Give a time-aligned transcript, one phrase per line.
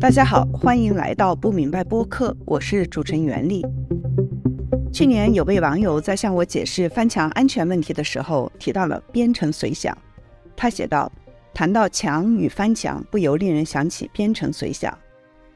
[0.00, 3.64] 大家好，欢迎来到不明白播客，我是主持人袁丽。
[4.92, 9.96] 去年有位网友在向我解释翻墙安全问题的时候，提到了编程随想。
[10.54, 11.10] 他写道
[11.54, 14.96] ：“谈到墙与翻墙，不由令人想起编程随想。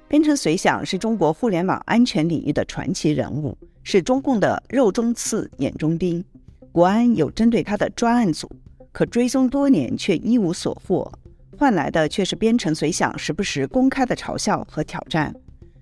[0.09, 6.25] 编程随想是中国互联网安全领域的传奇人物，是中共的肉中刺、眼中钉。
[6.73, 8.51] 国安有针对他的专案组，
[8.93, 11.12] 可追踪多年却一无所获。”
[11.59, 15.34] 换来的却是编程随想时不时公开的嘲笑和挑战。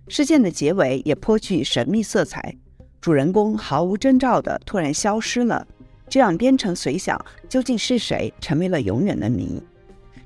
[0.08, 2.56] 事件的结尾也颇具神秘色彩，
[2.98, 5.66] 主人公毫无征兆地突然消失了，
[6.08, 9.62] 这让编程随想究竟是谁成为了永远的谜。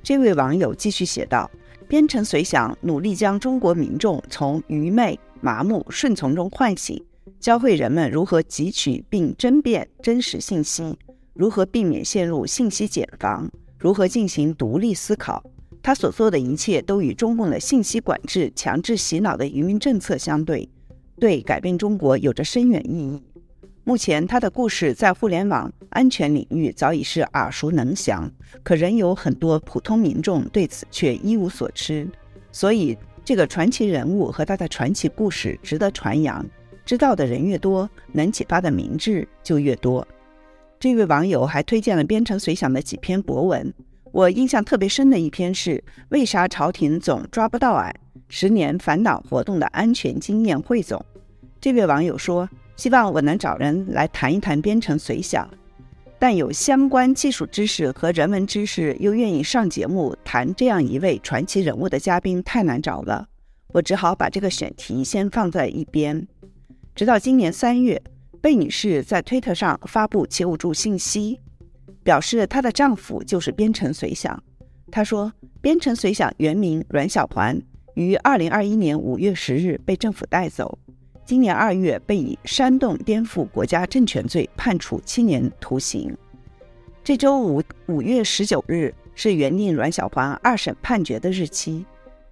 [0.05, 1.51] 这位网友继续写道
[1.89, 7.05] ：“编程随想努力将中国民众从愚昧、麻木、顺从中唤醒，
[7.41, 10.97] 教会人们如何汲取并甄别真实信息，
[11.35, 15.43] 如何避免陷入信息茧房。”如何进行独立思考？
[15.83, 20.69] 他所做的一切都与中共的信息管制、强制洗脑的移民政策相对，
[21.19, 23.23] 对改变中国有着深远意义。
[23.85, 28.31] 目前，他的故事在互联网安全领域早已是耳熟能详，
[28.63, 32.07] 可仍有很多普通民众对此却一无所知。
[32.53, 36.45] 所以，这个传奇人物和他的传奇故事值得传扬。
[36.85, 40.07] 知道的人越多，能启发的明智就越多。
[40.81, 43.71] 这位网友还推荐了编程随想的几篇博文，
[44.13, 45.73] 我印象特别深的一篇是
[46.09, 47.95] 《为啥朝廷总抓不到俺？
[48.31, 50.99] 十年反党活动的安全经验汇总》。
[51.61, 55.47] 这位网友说，希望我能找人来谈一谈编程随想，
[56.19, 63.29] 但有相关技术知识和人文知识又愿意上节目谈这样一位传奇人物的嘉宾太难找了，
[63.75, 66.27] 我只好把这个选题先放在一边，
[66.95, 68.01] 直到今年三月。
[68.41, 71.39] 贝女士在推特上发布求助信息，
[72.03, 74.43] 表示她的丈夫就是编程随想。
[74.91, 75.31] 她说
[75.61, 77.61] ：“编程随想原名阮小环，
[77.95, 80.79] 于二零二一年五月十日被政府带走，
[81.27, 86.17] 今年二月被以煽动颠覆国家政权罪判处七年徒刑。
[87.05, 91.85] 这周五五月十九日是原定阮小环二审判决的日期。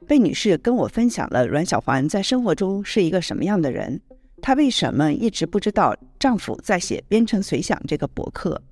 [0.07, 4.01] 贝女士跟我分享了阮小环在生活中是一个什么样的人。”
[4.41, 8.63] 她为什么一直不知道丈夫在写《编程随想》这个博客？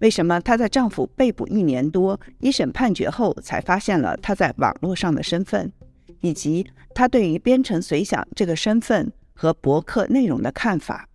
[0.00, 5.72] 为什么她在丈夫被捕一年多、一审判决后才发现了他在网络上的身份？
[6.20, 11.08] 以及她对于《编程随想》这个身份和博客内容的看法？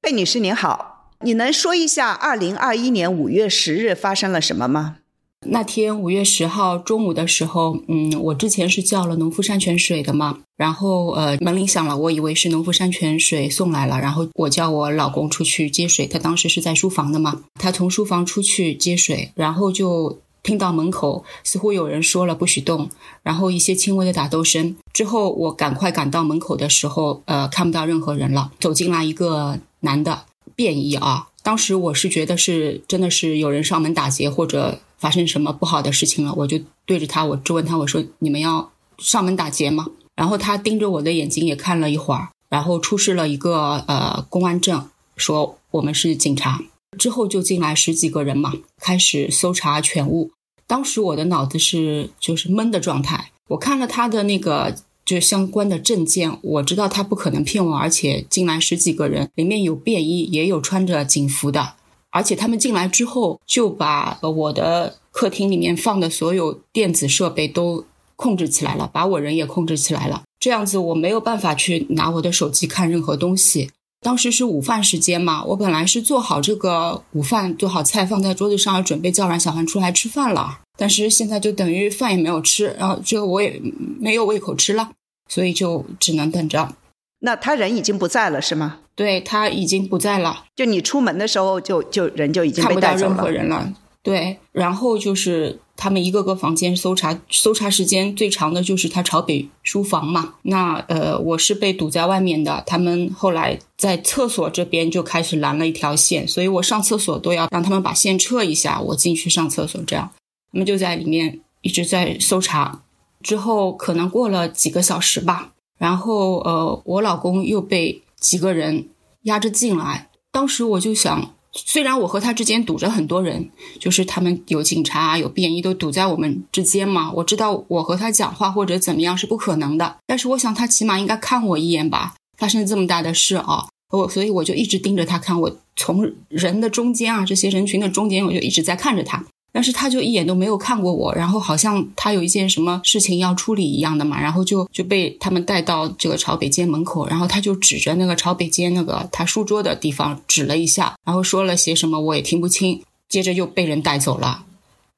[0.00, 4.98] 贝女士您好，你能说一下二零二一年五月十日发生了什么吗？
[5.44, 22.88] 那天五月十号中午的时候，嗯，我之前是叫了农夫山泉水的嘛，然后呃门铃响了，我以为是农夫山泉水送来了，然后我叫我老公出去接水，他当时是在书房的嘛，他从书房出去接水，然后就听到门口似乎有人说了不许动，
[23.24, 30.22] 然后一些轻微的打斗声，之后我赶快赶到门口的时候，呃看不到任何人了，走进来一个男的，
[30.54, 34.78] 便衣啊，当时我是觉得是真的是有人上门打劫或者。
[35.02, 36.32] 发生什么不好的事情了？
[36.36, 46.60] 我就对着他，我质问他，我说：“你们要上门打劫吗？”然后他盯着我的眼睛也看了一会儿，然后出示了一个呃公安证，说我们是警察。
[46.96, 50.30] 之后就进来十几个人嘛，开始搜查全屋。
[50.68, 53.32] 当时我的脑子是就是懵的状态。
[53.48, 61.72] 我看了他的那个就相关的证件，我知道他不可能骗我，而且进来十几个人，里面有便衣，也有穿着警服的。
[62.12, 67.84] 而且他们进来之后，就把我的客厅里面放的所有电子设备都
[68.14, 70.22] 控制起来了，把我人也控制起来了。
[70.38, 73.70] 这样子我没有办法去拿我的手机看任何东西。
[74.00, 80.58] 当时是午饭时间嘛，我本来是做好这个午饭，做好菜放在桌子上，准备叫阮小环出来吃饭了。
[80.76, 83.62] 但是现在就等于饭也没有吃，然后这个我也
[84.00, 84.90] 没有胃口吃了，
[85.28, 86.74] 所以就只能等着。
[87.20, 88.80] 那他人已经不在了，是吗？
[88.94, 90.44] 对他已经不在了。
[90.54, 93.72] 就你出门的时候，就就人就已经看不到任何人了。
[94.02, 100.34] 对，然后就是他们一个个房间搜查，搜查时间最长的就是他朝北书房嘛。
[100.42, 102.64] 那呃，我是被堵在外面的。
[102.66, 109.80] 他们后来在厕所这边就开始拦了一条线，所以我上厕所都要让他们把线撤一下，我进去上厕所。
[109.86, 110.10] 这样，
[110.50, 112.82] 他们就在里面一直在搜查。
[113.22, 115.52] 之后可能过了几个小时吧。
[115.78, 118.88] 然后，呃，我老公又被几个人
[119.24, 120.08] 压着进来。
[120.30, 127.12] 当时我就想，虽然我和他之间堵着很多人，就是他们有警察、有便衣都堵在我们之间嘛。
[127.12, 132.14] 我知道我和他讲话或者怎么样是不可能的，但是我想他起码应该看我一眼吧。
[132.38, 135.38] 发生这么大的事啊，我所以我就一直盯着他看。
[135.38, 139.26] 我从人的中间啊，这些人群的中间，我就一直在看着他。
[139.52, 154.46] 但是他就一眼都没有看过我，然后好像他有一件什么事情要处理一样的嘛，然后就就被他们带到这个朝北间门口，然后他就指着那个朝北间那个他书桌的地方指了一下，然后说了些什么我也听不清，接着就被人带走了。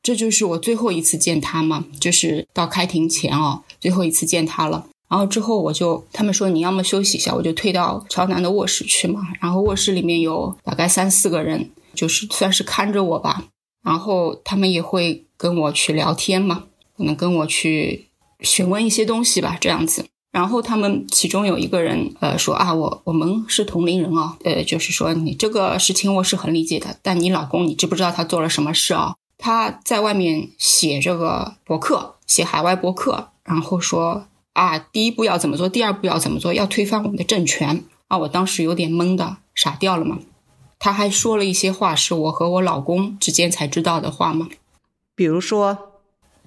[0.03, 4.87] 这就是我最后一次见他嘛，就是到开庭前哦，最后一次见他了。
[5.09, 9.21] 然后之后我就他们说你要么休息一下，我就退到朝南的卧室去嘛。
[9.41, 13.45] 然后卧室里面有大概三四个人，就是算是看着我吧。
[13.85, 16.65] 然后他们也会跟我去聊天嘛，
[16.97, 18.07] 可能跟我去
[18.41, 20.05] 询问一些东西吧，这样子。
[20.33, 29.15] 然后他们其中有一个人，呃，说啊，我我们是同龄人啊，呃，就是说你这个事情我是很理解的，但你老公你知不知道他做了什么事啊？
[29.39, 38.19] 他在外面写这个博客，写海外博客，然后说啊，第一步要怎么做，第二步要怎么做，要推翻我们的政权啊！
[38.19, 40.19] 我当时有点懵的，傻掉了嘛。
[40.85, 44.51] 他还说了一些话，是我和我老公之间才知道的话吗？
[45.15, 45.79] 比如说，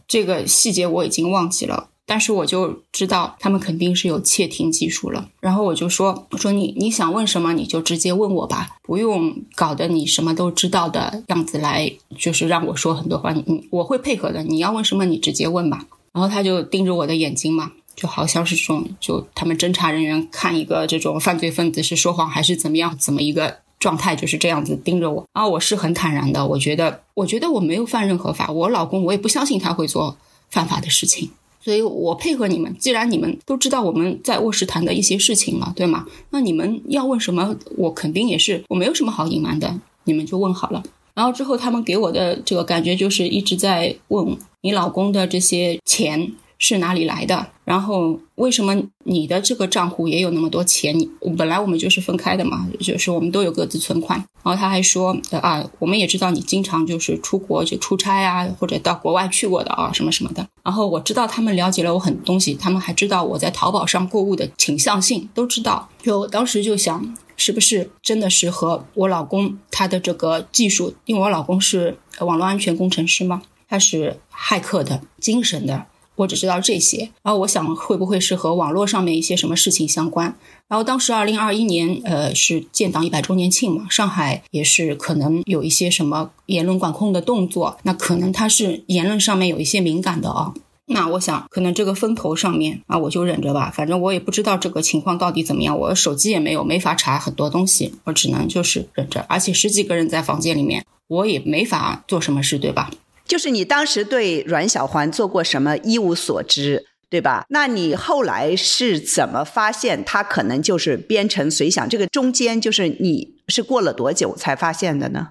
[0.07, 5.27] 这个细节我已经忘记了，但是我就知道他们肯定是有窃听技术了。
[5.39, 13.31] 然后我就说：“我说你你想问什么，你就直接问我吧，不用搞得你什么都知道的样子来，就是让我说很多话。
[13.33, 14.43] 你我会配合的。
[14.43, 23.57] 你要问什么，你直接问吧。”然后他就盯着我的眼睛嘛，就好像是这种，就他们侦查人员看一个这种犯罪分子是说谎还是怎么样，怎么一个。
[23.79, 26.45] 状态就是这样子盯着我，然后我是很坦然的。
[26.45, 30.17] 我觉得，我觉得我没有犯任何法，我老公我也不相信他会做
[30.49, 31.29] 犯法的事情，
[31.61, 32.75] 所以我配合你们。
[32.79, 36.05] 既然你们都知道我们在卧室谈的一些事情了，对吗？
[36.31, 40.83] 那你们要问什么，我肯定也是，我没有什么好隐瞒的，你们就问好了。
[41.13, 46.33] 然后之后他们给我的这个感觉就是一直在问你老公的这些钱。
[46.59, 47.49] 是哪里来的？
[47.67, 48.73] 然后为什么
[49.03, 50.97] 你的这个账户也有那么多钱？
[50.97, 54.17] 你本来我们就是分开的嘛，就是我们都有各自存款。
[54.41, 60.47] 然后他还说啊，我们也知道你经常就是出国就出差啊，或者到国外去过的啊，什么什么的。
[60.63, 65.89] 然后我知道他们了解了我很多东西，他们还知道我在淘宝上购物的倾向性，都知道。
[66.01, 70.93] 就当时就想，是不是真的是和我老公他的这个技术？
[71.03, 75.87] 因为我老公是网络安全工程师嘛，他是骇客的精神的。
[76.17, 80.35] 我只知道这些，然后我想会不会是和网络上面一些什么事情相关？
[80.67, 90.53] 然后当时二零二一年，呃，是建党一百周年庆嘛，上海也是可能有一些什么言论管控的动作，那可能他是言论上面有一些敏感的啊。
[90.89, 102.89] 那我想可能这个风头上面啊，我就忍着吧，反正我也不知道这个情况到底怎么样，我手机也没有，没法查很多东西，我只能就是忍着，而且十几个人在房间里面，我也没法做什么事，对吧？
[103.27, 107.45] 就是你当时对阮小环做过什么一无所知，对吧？
[107.49, 111.87] 那你后来是怎么发现他可能就是编程随想？
[111.89, 115.29] 这个中间就是你是过了多久才发现的呢？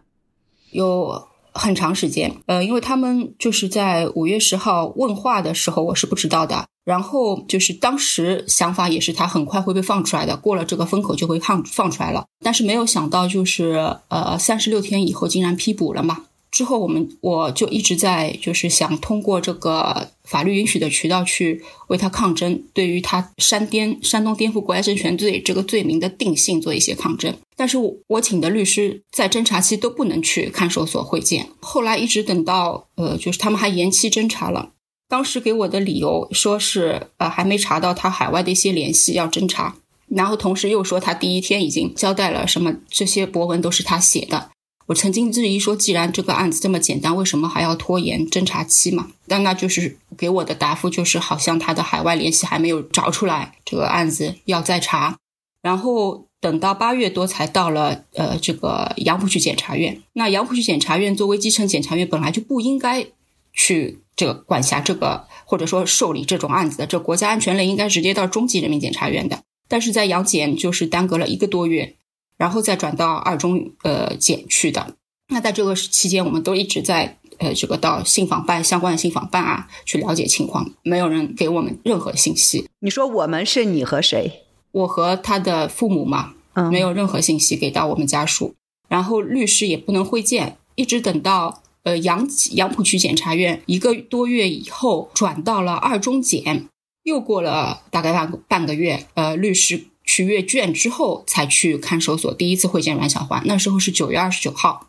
[0.70, 6.66] 有很长时间，呃，因为他们就是在五月十号问话的时候，我是不知道的。
[6.84, 12.26] 然后就是当时想法也是他很快会被放出来的，过了这个风口就会放放出来了。
[12.44, 16.26] 但是没有想到，就是呃三十六天以后竟然批捕了嘛。
[16.56, 27.36] 之后，我们我就一直在就是想通过这个法律允许的渠道去为他抗争，对于他山颠山东颠覆国家政权罪这个罪名的定性做一些抗争。
[27.54, 31.46] 但是我我请的律师在侦查期都不能去看守所会见。
[31.60, 34.70] 后来一直等到呃，就是他们还延期侦查了。
[35.10, 39.76] 当时给我的理由说是呃还没查到他海外的一些联系要侦查，
[40.08, 44.48] 然后同时又说他第一天已经交代了什么这些博文都是他写的。
[44.86, 49.08] 我曾经质疑说，既然这个案子这么简单，为什么还要拖延侦查期嘛？
[49.26, 55.18] 但那就是给我的答复就是，好像他的海外联系还没有找出来，这个案子要再查。
[55.60, 60.00] 然后等到八月多才到了，呃，这个杨浦区检察院。
[60.12, 63.04] 那杨浦区检察院作为基层检察院，本来就不应该
[63.52, 69.42] 去这个管辖这个或者说受理这种案子的，这国家安全类应该直接到中级人民检察院的。
[69.66, 71.96] 但是在杨检就是耽搁了一个多月。
[72.36, 74.94] 然后再转到二中呃检去的。
[75.28, 82.68] 那在这个期间，我们都一直在呃这个到信访办相关的信访办啊去了解情况，没有人给我们任何信息。
[82.80, 84.42] 你说我们是你和谁？
[84.70, 88.54] 我和他的父母嘛，嗯，没有任何信息给到我们家属。
[88.88, 96.68] 然后律师也不能会见，一直等到呃杨杨浦区检察院一个多月以后转到了二中检，
[97.02, 99.86] 又过了大概半半个月，呃律师。
[100.06, 103.42] 去阅卷之后，才去看守所第一次会见阮小环。
[103.44, 104.88] 那时候是九月二十九号。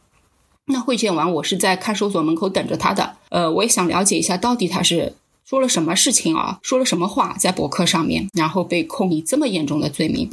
[0.69, 3.15] 那会见完，我是在看守所门口等着他的。
[3.29, 10.29] 呃，我也想了解一下，到底他是说了什么事情啊，说了什么话在博客上面，然后被控以这么严重的罪名。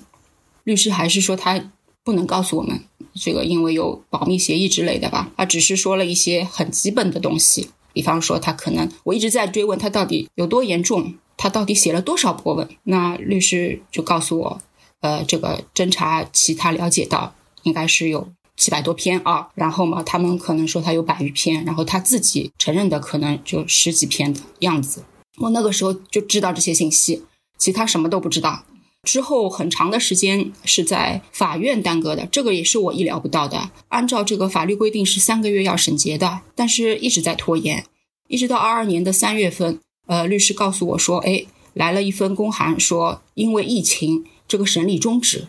[0.64, 1.70] 律师还是说他
[2.02, 2.82] 不能告诉我们，
[3.14, 12.68] 这个因为有保密协议之类的吧，他只是说了一些很基本的东西，比方说他可能我一直在追问他到底有多严重，他到底写了多少博文。
[12.82, 14.60] 那律师就告诉我，
[15.04, 17.34] 呃，这个侦查期他了解到
[17.64, 25.04] 应该是有七百多篇啊，然后嘛，他们可能说他有百余篇，然后他自己承认的可能就十几篇的样子。
[25.36, 27.22] 我那个时候就知道这些信息，
[27.58, 28.64] 其他什么都不知道。
[29.02, 33.70] 之后很长的时间是在法院耽搁的，这个也是我意料不到的。
[33.88, 37.84] 按照这个法律规定是三个月要审结的，但是一直在拖延，
[38.28, 41.44] 一直到二二年的三月份，呃，律师告诉我说，哎，
[41.74, 45.48] 来了一封公函，说因为疫情，这个审理终止，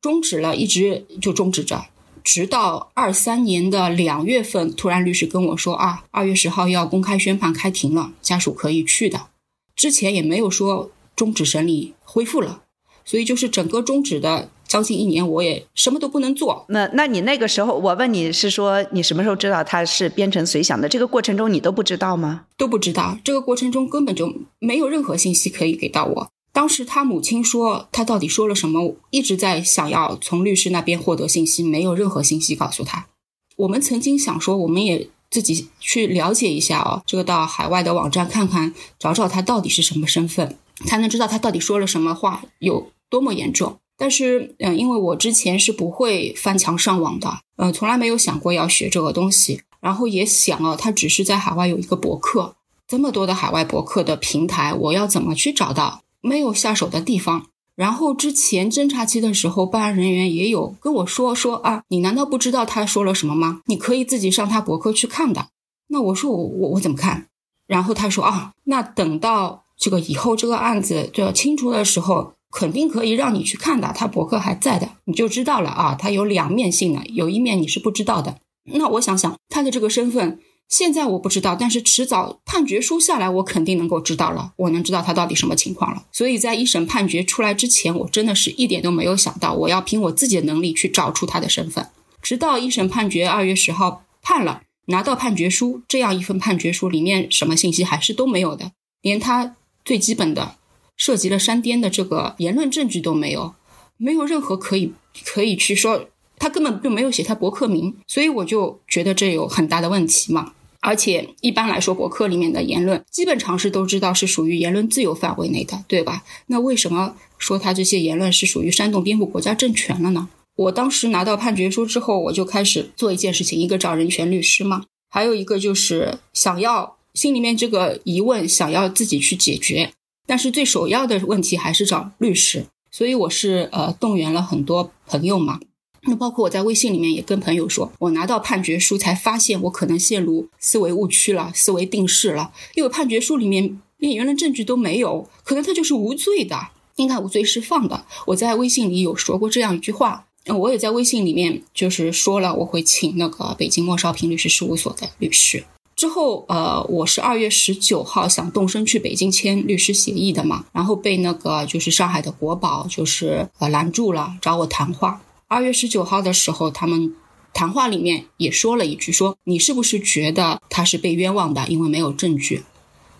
[0.00, 1.86] 终止了，一直就终止着，
[2.22, 9.26] 直到二三年的两月份，突然律师跟我说啊，二月十号要公开宣判开庭了，家属可以去的，
[9.74, 12.62] 之前也没有说终止审理恢复了。
[13.04, 16.64] 所以就是整个终止的将近一年，我也什么都不能做。
[16.70, 20.88] 那那你那个时候，我问你是说你什么时候知道他是编程随想的？
[20.88, 22.46] 这个过程中你都不知道吗？
[22.56, 26.28] 都不知道，这个过程中根本就没有任何信息可以给到我。
[26.56, 33.08] 当时他母亲说他到底说了什么，一直在想要从律师那边获得信息，没有任何信息告诉他。
[33.56, 42.90] 我们曾经想说，我们也自己去了解一下哦，这个到海外的网站看看，找找他到底是什么身份，才能知道他到底说了什么话有。
[43.10, 43.78] 多么严重！
[43.96, 49.60] 但是，嗯，因为我之前是不会翻墙上网的，嗯，从来没有想过要学这个东西。
[49.80, 52.56] 然后也想啊，他只是在海外有一个博客，
[52.88, 56.00] 这么多的海外博客的平台，我要怎么去找到？
[56.26, 57.46] 没有下手的地方。
[57.74, 63.62] 然后之前侦查期的时候，办案人员也有跟我说说啊，你难道不知道他说了什么吗？
[63.66, 65.48] 你可以自己上他博客去看的。
[65.88, 67.28] 那我说我我我怎么看？
[67.66, 72.32] 然后他说啊，那等到这个以后这个案子就要清楚的时候。
[72.52, 75.94] 肯定可以让你去看的，他博客还在的，你就知道了啊。
[75.94, 78.38] 他有两面性的，有一面你是不知道的。
[78.72, 80.38] 那我想想，他的这个身份，
[80.68, 86.04] 现在我不知道，但是迟早判决书下来，我肯定能够知道了，我能知道他到底什么情况了。
[86.10, 91.88] 所以在一审判决出来之前，我真的是一点都没有想到，我要凭我自己的能力去找出他的身份。
[92.20, 99.54] 直到一审判决二月十号判了，拿到判决书，这样一份判决书里面什么信息还是都没有的，连他
[99.84, 100.56] 最基本的。
[100.98, 103.54] 涉及了山巅的这个言论证据都没有，
[103.98, 104.94] 没有任何可以
[105.26, 106.06] 可以去说，
[106.38, 110.52] 他根本就没有写他博客名，所以我就觉得这有很大的问题嘛。
[110.80, 116.22] 而且一般来说，博客里面的言论，基本常识都知道是属于言论自由范围内的，对吧？
[116.46, 120.28] 那为什么说他这些言论是属于煽动颠覆国家政权了呢？
[120.54, 129.92] 我当时拿到判决书之后，我就开始做一件事情，一个找人权律师嘛，还有一个就是想要心里面这个疑问，想要自己去解决。
[130.26, 135.60] 但是最首要的问题还是找律师，所以我是呃动员了很多朋友嘛，
[136.06, 148.04] 那包括我在微信里面也跟朋友说，我拿到判决书才发现我可能陷入思维误区了，思维定式了，因为判决书里面连原论证据都没有，可能他就是无罪的，应该无罪释放的。
[148.26, 155.64] 我在微信里有说过这样一句话，我也在微信里面就是说了，我会请那个北京莫少平律师事务所的律师。
[155.96, 165.22] 之后，呃，我是二月十九号想动身去北京签律师协议的嘛，然后被那个就是上海的国保就是呃拦住了，找我谈话。
[165.48, 167.14] 二月十九号的时候，他们
[167.54, 172.64] 谈话里面也说了一句，说你是不是觉得他是被冤枉的，因为没有证据？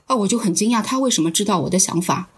[0.06, 2.28] 啊，我就很惊讶，他为什么知道我的想法？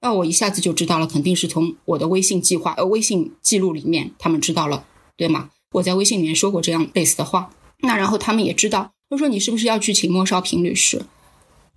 [0.00, 4.84] 那我一下子就知道了，肯定是从我的微信计划呃微信记录里面他们知道了，
[5.16, 5.50] 对吗？
[5.72, 7.50] 我在微信里面说过这样类似的话，
[7.82, 8.90] 那然后他们也知道。
[9.10, 11.06] 他说：“你是不是要去请莫少平律师？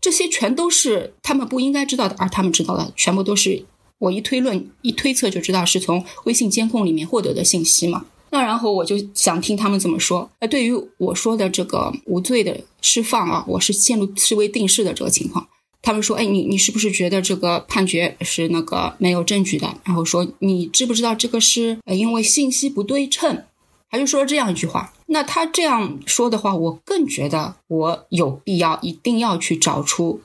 [0.01, 3.65] 这些全都是他们不应该知道的，而他们知道的全部都是
[4.01, 8.03] 我一推论一推测就知道是从微信监控里面获得的信息嘛？
[8.31, 10.27] 那然后我就想听他们怎么说。
[10.39, 15.48] 那对于我说的这个无罪的释放啊，我是陷入思维定式的这个情况。
[15.84, 19.67] 他们说：哎，你你是不是觉得这个判决是那个没有证据的？
[19.84, 23.43] 然后说你知不知道这个是因为信息不对称？”
[23.91, 30.22] 他就说了这样一句话，那他这样说的话，我更觉得我有必要一定要去找出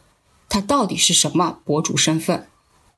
[0.48, 2.46] 他到底是什么博主身份。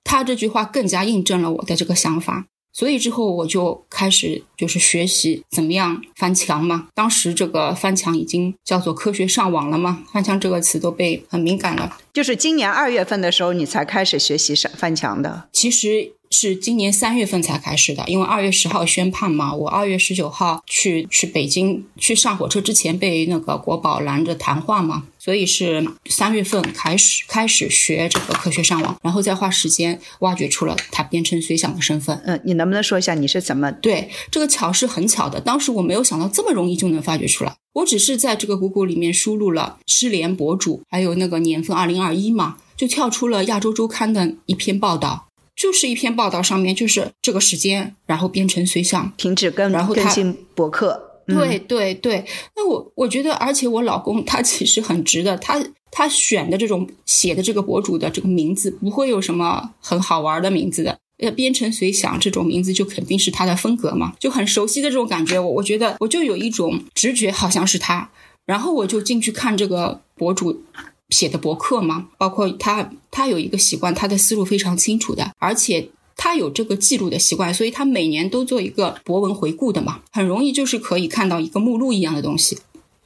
[0.09, 6.89] 他这句话更加印证了我的这个想法，所以之后我就开始就是学习怎么样翻墙嘛。
[6.95, 11.99] 当时这个翻墙已经叫做科学上网了嘛，翻墙这个词都被很敏感了。
[12.15, 15.49] 就是今年二月份的时候，你才开始学习上翻墙的。
[15.53, 32.21] 其实是今年三月份才开始的，因为二月十号宣判嘛，我二月十九号去去北京去上火车之前被那个国宝拦着谈话嘛，所以是三月份开始开始学这个科学上网，然后再花时间挖掘出了他编程随想的身份。
[32.25, 33.71] 嗯，你能不能说一下你是怎么？
[33.73, 45.28] 对，这个巧是很巧的，当时我没有想到这么容易就能发掘出来，我只是在这个 Google 里面输入了失联博主，还有那个年份二零二一嘛，就跳出了亚洲周刊的一篇报道。
[45.59, 51.05] 就是一篇报道，上面就是这个时间，然后编程随想停止更，然后更新博客。
[51.27, 52.25] 对对对，
[52.55, 55.61] 那我我觉得，而且我老公他其实很直的，他
[55.91, 65.41] 他选的这种写的这个博主的这个名字不会有什么很好玩的名字的，呃，编程随想这种名字就肯定是他的风格嘛，就很熟悉的这种感觉。
[65.41, 68.09] 我我觉得我就有一种直觉，好像是他，
[68.47, 70.63] 然后我就进去看这个博主。
[71.11, 82.59] 写的博客吗，包括他，他有一个习惯，他的思路非常清楚的，而且他有这个记录的习惯，所以他每年都做一个博文回顾的嘛，很容易就是可以看到一个目录一样的东西。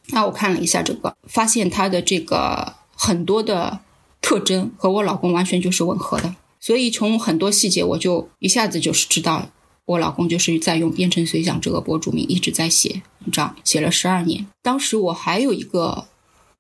[0.09, 3.81] 那我看了一下这个，发现他的这个很多的
[4.21, 9.49] 特征和我老公完全就是吻合的，所以从很多细节我就一下子就是知道，
[9.85, 14.47] 我老公就是在用编程随想这个博主名一直在写文章，写了十二年。
[14.61, 16.07] 当时我还有一个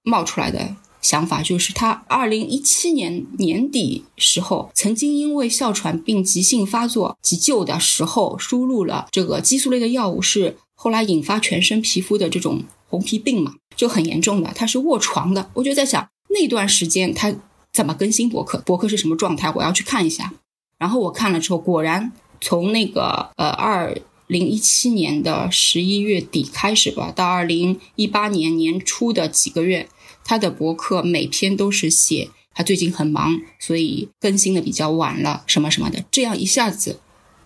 [0.04, 0.76] 冒出来的。
[1.02, 15.50] 想法就是他二零一七年年底时候，曾经因为哮喘病急性发作急救的时候，输入了这个激素类的药物，是后来引发全身皮肤的这种红皮病嘛，就很严重的，他是卧床的。
[15.54, 17.34] 我就在想那段时间他
[17.72, 20.32] 怎么更新博客，博客是什么状态，我要去看一下。
[20.78, 23.96] 然后我看了之后，果然从那个呃二
[24.28, 29.88] 零一七年的十一月底开始吧，到二零一八年年初的几个月。
[30.24, 36.04] 他的博客每篇都是写他最近很忙，所以更新的比较晚了，什么什么的。
[36.10, 37.00] 这样一下子，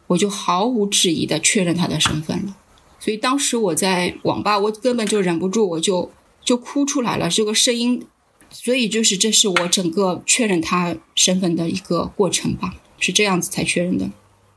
[0.08, 2.56] 我就毫无质疑的确认他的身份了。
[2.98, 6.10] 所以当时我在网吧，我根本就忍不住，我就
[6.44, 7.28] 就哭出来了。
[7.30, 8.04] 这个声音，
[8.50, 14.10] 所以就是这是我整个确认他身份的一个过程吧，是这样子才确认的。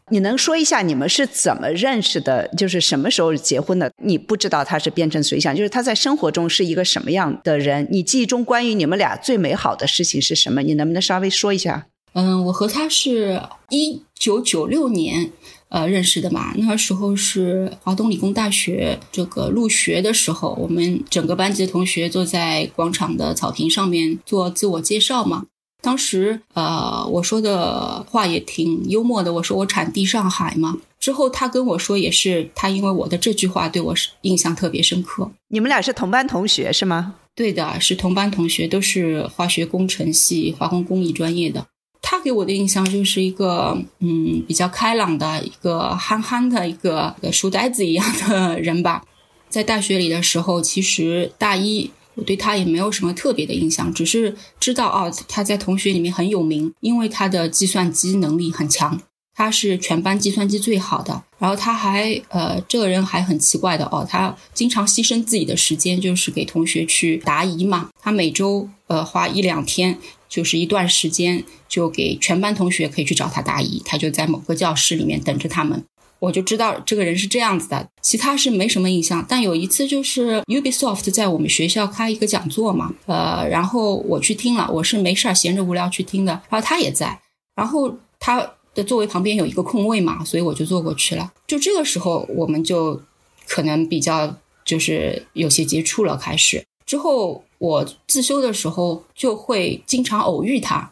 [0.10, 2.48] 你能说一下你们是怎么认识的？
[2.58, 3.92] 就是什么时候结婚的？
[4.04, 7.88] 你不知道他是变成随想，就是他在生活中是一个什么样的人？
[7.92, 10.62] 你记忆中关于你们俩最美好的事情是什么？
[10.62, 11.88] 你能不能稍微说一下？
[12.14, 13.40] 嗯，我和他是
[13.70, 15.32] 一九九六年
[15.70, 25.46] 呃认识的嘛，那时候是华东理工大学这个入学的时候，我们整个班级的同学坐在广场的草坪上面做自我介绍嘛。
[25.82, 29.32] 当时，呃，我说的话也挺幽默的。
[29.32, 30.78] 我说我产地上海嘛。
[31.00, 35.32] 之后他跟我说，也是他因为我的这句话对我是印象特别深刻。
[35.48, 37.16] 你们俩是同班同学是吗？
[37.34, 41.66] 对的，是同班同学，都是化学工程系、化工工艺专业的。
[42.02, 49.06] 他给我的印象就是一个，嗯，比较开朗的一个憨憨的一个书呆子一样的人吧。
[49.48, 51.90] 在大学里的时候，其实大一。
[52.20, 59.02] 我对他也没有什么特别的印象，只是知道哦，他在同学里面很有名，因为他的计算机能力很强，
[59.34, 61.24] 他是全班计算机最好的。
[61.38, 67.90] 然后他还呃，这个人还很奇怪的哦，他经常牺牲自己的时间，就是给同学去答疑嘛。
[68.02, 75.82] 他每周呃花一两天，就是一段时间，就给全班同学可以去找他答疑，他就在某个教室里面等着他们。
[76.20, 79.26] 我就知道这个人是这样子的，其他是没什么印象。
[79.28, 87.20] 但有一次就是 Ubisoft 在我们学校开一个讲座嘛，呃，然后我去听了，我是没事儿闲着无聊去听的，然后他也在，
[87.56, 91.32] 然后他的座位旁边有一个空位嘛，所以我就坐过去了。
[91.48, 93.02] 就这个时候，我们就
[93.48, 96.18] 可能比较就是有些接触了。
[96.18, 100.92] 开始之后，我自修的时候就会经常偶遇他，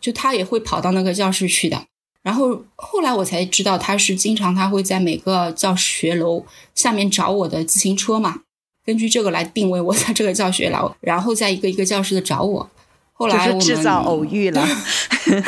[0.00, 1.84] 就他也会跑到那个教室去的。
[2.26, 8.40] 然后后来我才知道，他是经常他会在每个教学楼下面找我的自行车嘛，
[8.84, 12.68] 根据这个来定位我在这个教学楼，然后在一个一个教室的找我。
[13.12, 14.66] 后来我们制造偶遇了。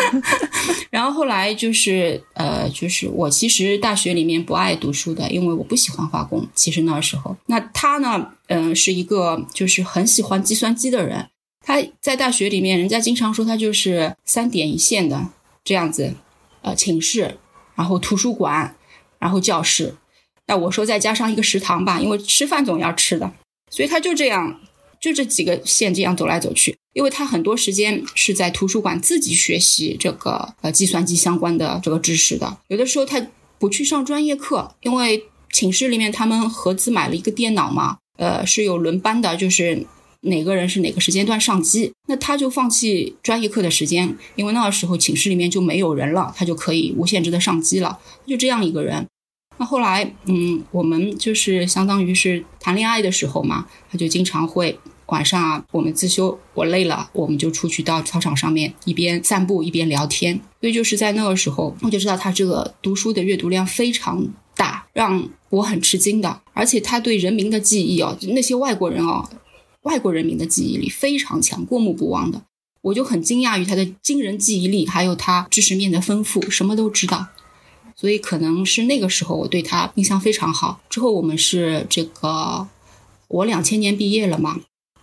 [0.88, 6.46] 然后后来就是呃，就是我其实大学里面不爱读书的，因为我不喜欢化工。
[6.54, 11.28] 其实那时候，那他呢，嗯，是一个就是很喜欢计算机的人。
[11.60, 15.26] 他在大学里面，人家经常说他就是三点一线的
[15.64, 16.14] 这样子。
[16.62, 17.36] 呃，寝室，
[17.74, 18.76] 然后图书馆，
[19.18, 19.94] 然后教室，
[20.46, 23.32] 那我说再加上一个食堂吧，因为吃饭总要吃的，
[23.70, 24.60] 所以他就这样，
[25.00, 26.76] 就这几个线这样走来走去。
[26.94, 33.24] 因为他很多时间是在图书馆自己学习这个呃计算机相关的这个知识的，有的时候他
[33.60, 39.86] 不去上专业课，因为寝室里面他们合资买了一个电脑嘛，呃是有轮班的，就是
[40.22, 49.06] 哪个人是哪个时间段上机，那他就放弃专业课的时间，因为那个时候寝室里面就没有人了，他就可以无限制的上机了，就这样一个人。
[49.58, 60.40] 那后来，嗯，我们就是相当于是谈恋爱的时候嘛，他就经常会晚上啊，我们自修，我累了，我们就出去到操场上面一边散步一边聊天。
[60.60, 64.24] 所以就是在那个时候，我就知道他这个读书的阅读量非常
[64.56, 66.40] 大，让我很吃惊的。
[66.52, 69.28] 而且他对人民的记忆哦，那些外国人哦，
[69.88, 72.42] 外国人民的记忆力非常强，过目不忘的。
[72.82, 77.28] 我就很惊讶于他的惊人记忆力，还有他知识面的丰富，什么都知道。
[77.96, 80.78] 所以可能是那个时候我对他印象非常好。
[80.90, 82.68] 之后我们是这个，
[83.28, 84.60] 我两千年毕业了嘛，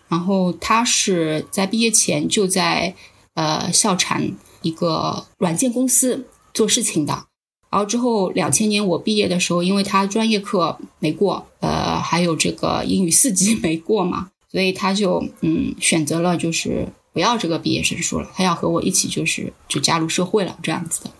[0.07, 2.95] 然后他是在毕业前就在
[3.33, 7.25] 呃校产一个软件公司做事情的。
[7.71, 21.11] 然后之后两千年我毕业的时候，因为他专业课没过，呃，还有这个英语四级没过嘛，所以他就嗯选择了就是不要这个毕业证书了，他要和我一起就是就加入社会了这样子的。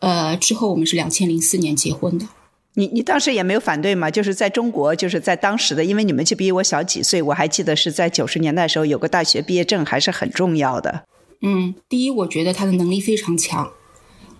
[0.00, 2.26] 呃，之后我们是两千零四年结婚的。
[2.74, 4.10] 你你当时也没有反对吗？
[4.10, 11.04] 就是在中国，就是在当时的，因为你们就比我小几岁，我还记得是在九十年代的时候，有个大学毕业证还是很重要的。
[11.42, 13.70] 嗯，第一，我觉得他的能力非常强。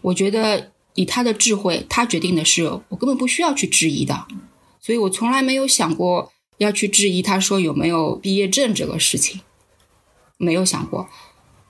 [0.01, 4.27] 我觉得以他的智慧，他决定的事，我根本不需要去质疑的。
[4.81, 6.32] 所以我从来没有想过
[6.63, 9.41] 要去质疑他说有没有毕业证这个事情，
[10.39, 11.09] 没有想过。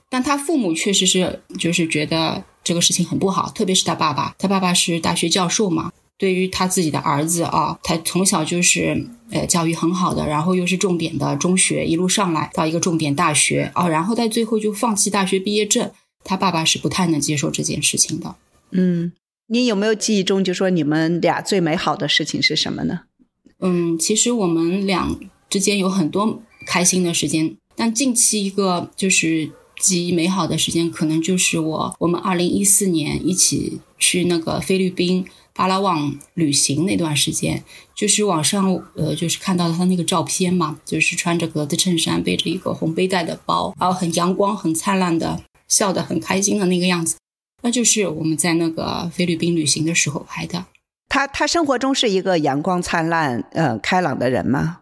[0.09, 2.45] 但他父母确实是，就是觉得。
[2.65, 5.91] 这个事情很不好，特别是他爸爸，他爸爸是大学教授嘛。
[6.17, 15.91] 对于他自己的儿子啊，他从小就是呃教育很好的，然后又是重点的中学，一路上来到一个重点大学啊，然后在最后就放弃大学毕业证，
[16.23, 18.33] 他爸爸是不太能接受这件事情的。
[18.71, 19.11] 嗯，
[19.47, 23.01] 你有没有记忆中就说你们俩最美好的事情是什么呢？
[23.63, 25.17] 嗯，其实我们俩
[25.49, 29.51] 之间有很多开心的时间，但近期一个就是。
[29.79, 37.61] 极美好的时间，可能就是我我们二零一四年一起去那个菲律宾巴拉望旅行那段时间，
[37.93, 47.17] 就是网上呃就是看到他那个照片嘛，就是穿着格子衬衫，背着一个红背带的包，然后很阳光、很灿烂的，笑得很开心的那个样子，
[47.63, 50.67] 那就是我们在那个菲律宾旅行的时候拍的。
[51.13, 54.79] 他他生活中是一个阳光灿烂、呃开朗的人吗？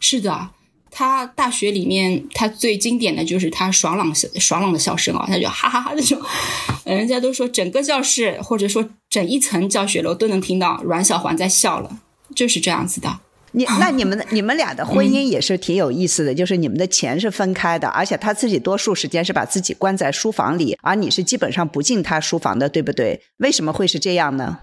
[0.00, 0.48] 是的。
[0.90, 6.20] 他大学里面，他最经典的就是他爽朗、爽朗的笑声啊，他就哈哈哈那种，
[6.84, 12.00] 人家都说整个教室或者说整一层教学楼都能听到阮小环在笑了，
[12.34, 13.20] 就是这样子的。
[13.52, 23.22] 你那 你们你们俩的婚姻也是挺有意思的，就是你们的钱是分开的，而且他自己多数时间是把自己关在书房里，而你是基本上不进他书房的，对不对？
[23.36, 24.58] 为什么会是这样呢？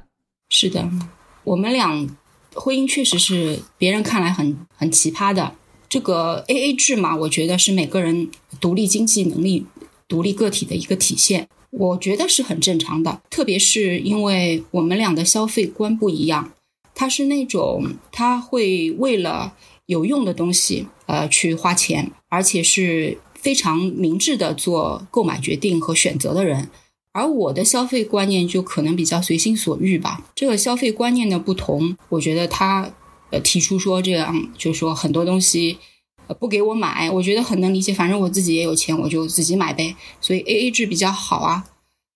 [0.50, 0.90] 是的，
[1.44, 2.08] 我们俩
[2.54, 5.56] 婚姻确实是别人看来很很奇葩的。
[5.88, 8.30] 这个 A A 制嘛，我觉得是每个人
[8.60, 9.66] 独立经济能力、
[10.08, 13.22] 独立个体的一个体现，我觉得是很正常的。
[13.30, 16.52] 特别是因为我们俩的消费观不一样，
[16.94, 19.54] 他是那种他会为了
[19.86, 26.70] 有用的东西呃去花钱，而且是非常明智的做购买决定和选择的人，
[27.16, 30.26] 而我的消费观念就可能比较随心所欲吧。
[30.36, 32.92] 这个消费观念的不同，我觉得他。
[33.32, 35.80] 呃，提出说这样，就是说很多东西，
[36.28, 37.92] 呃，不给我买，我觉得很能理解。
[37.92, 39.96] 反正我自己也有钱，我就自己买呗。
[40.22, 41.66] 所以 A A 制比较好啊。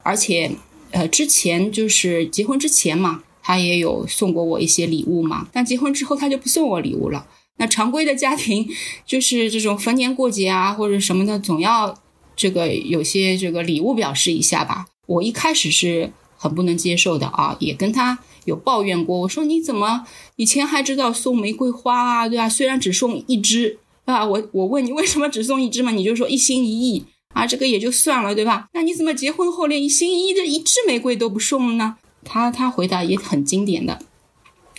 [0.04, 0.52] 而且，
[0.92, 5.48] 呃，之前就是结婚之前嘛，他也有送过我一些礼物嘛。
[5.52, 7.26] 但结婚之后，他就不送我礼物了。
[7.58, 8.70] 那常规的家庭
[9.04, 12.00] 就是这种逢年过节啊，或者什么的，总要
[12.40, 14.86] 这个有些这个礼物表示一下吧。
[15.08, 18.20] 我一开始是很不能接受的啊，也跟他。
[18.46, 22.48] 有抱怨过，我说你怎么以前还知道送玫瑰花啊，对吧？
[22.48, 25.92] 虽然只送一支啊，我我问你为什么只送一支嘛？
[25.92, 28.70] 你就说一心一意啊，这个也就算了，对吧？
[28.74, 31.98] 那你怎么结婚后连一心一意的一支玫瑰都不送了呢？
[32.24, 34.00] 他他回答也很经典的，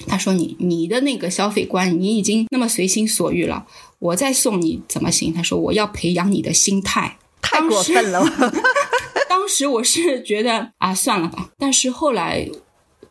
[0.09, 3.67] 他说你你的那个消费观，你已经那么随心所欲了，
[4.01, 5.33] 我再送你怎么行？
[5.33, 8.25] 他说我要培养你的心态，太过分了。
[9.29, 12.49] 当时 我是觉得啊，算了吧，但是后来。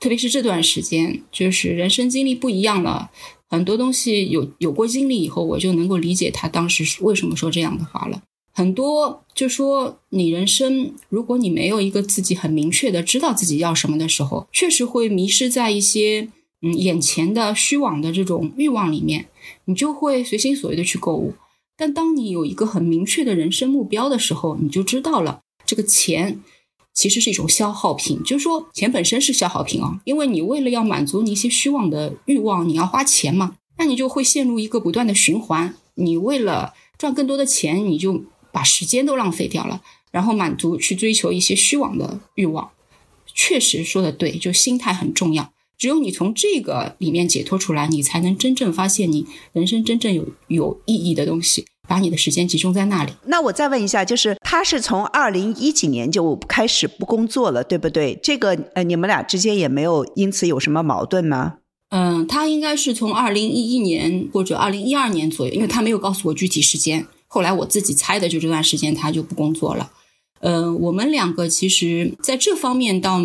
[0.02, 3.12] 特别是这段时间，就是人生经历不一样了，
[3.50, 8.22] 很多东西有有过经历以后，我就能够理解他当时是为什么说这样的话了。
[8.54, 16.30] 很多就说你人生，如果你没有一个自己很明确的知道自己要什么的时候，确实会迷失在一些
[16.62, 19.28] 嗯眼前的虚妄的这种欲望里面，
[19.66, 21.34] 你就会随心所欲的去购物。
[21.80, 26.42] 但当你有一个很明确的人生目标的时候，你就知道了这个钱。
[26.92, 35.74] 其实是一种消耗品，就是说钱本身是消耗品啊，因为你为了要满足你一些虚妄的欲望，你要花钱嘛，那你就会陷入一个不断的循环。
[35.96, 42.70] 你为了赚更多的钱，你就把时间都浪费掉了，然后满足去追求一些虚妄的欲望。
[43.34, 45.54] 确实说的对，就心态很重要。
[45.78, 51.66] 只有你从这个里面解脱出来，你才能真正发现你人生真正有有意义的东西。
[51.90, 53.12] 把你的时间集中在那里。
[53.26, 58.18] 那我再问一下，就是他是从二零一几年就开始不工作了，对不对？
[58.22, 61.56] 这个呃，你们俩之间也没有因此有什么矛盾吗？
[61.90, 67.08] 嗯，他应该是从二零一一年或者二零一二年左右，因为他没有告诉我具体时间。
[67.26, 69.90] 后来我自己猜的，就这段时间他就不工作了。
[70.42, 73.20] 嗯，我们两个其实在这方面倒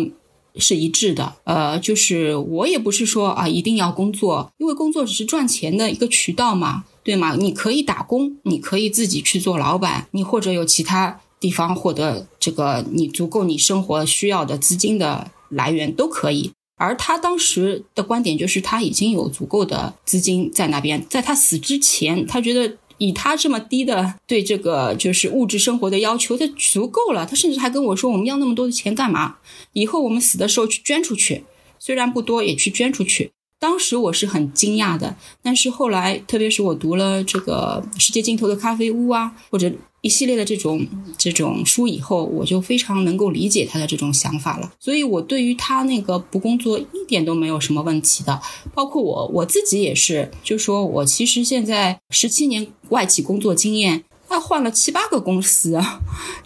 [0.57, 1.35] 是一致的。
[1.43, 6.85] 呃，就是我也不是说啊一定要工作，因为工作只是赚钱的一个渠道嘛。
[7.05, 7.35] 对吗？
[7.35, 16.51] 你可以打工，你可以自己去做老板，你或者有其他地方获得这个你足够你生活需要的资金的来源都可以。
[16.77, 27.25] 而他当时的观点就是他已经有足够的资金在那边，在他死之前，他觉得以他这么低的对这个就是物质生活的要求，他足够了。
[27.25, 29.37] 他甚至还跟我说：“我们要那么多的钱干嘛？
[29.73, 31.43] 以后我们死的时候去捐出去，
[31.77, 33.31] 虽然不多，也去捐出去。”
[33.65, 40.85] 当时我是很惊讶的，但是后来，特别是我读了这个《世界尽头的咖啡屋》啊，或者一系列的这种
[41.17, 44.71] 这种书以后，我就非常能够理解他的这种想法了。
[44.79, 48.39] 所以，我对于他那个不工作一点都没有什么问题的。
[48.75, 55.81] 包括我我自己也是，就说我其实现在十七年外企工作经验，他换了七八个公司，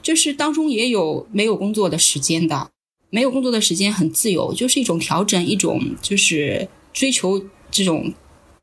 [0.02, 2.70] 就是当中也有没有工作的时间的，
[3.10, 6.70] 没有工作的时间很自由，就是一种调整，一种就是。
[6.94, 8.14] 追求这种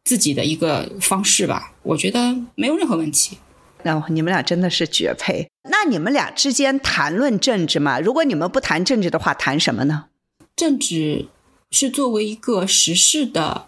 [0.04, 3.38] 自己的一个方式吧，我觉得没有任何问题。
[3.82, 5.48] 那你们俩真的是绝配。
[5.70, 8.00] 那你们俩之间谈论政治吗？
[8.00, 10.06] 如果你们不谈政治的话，谈什么呢？
[10.56, 11.26] 政治
[11.70, 13.66] 是作为一个时事的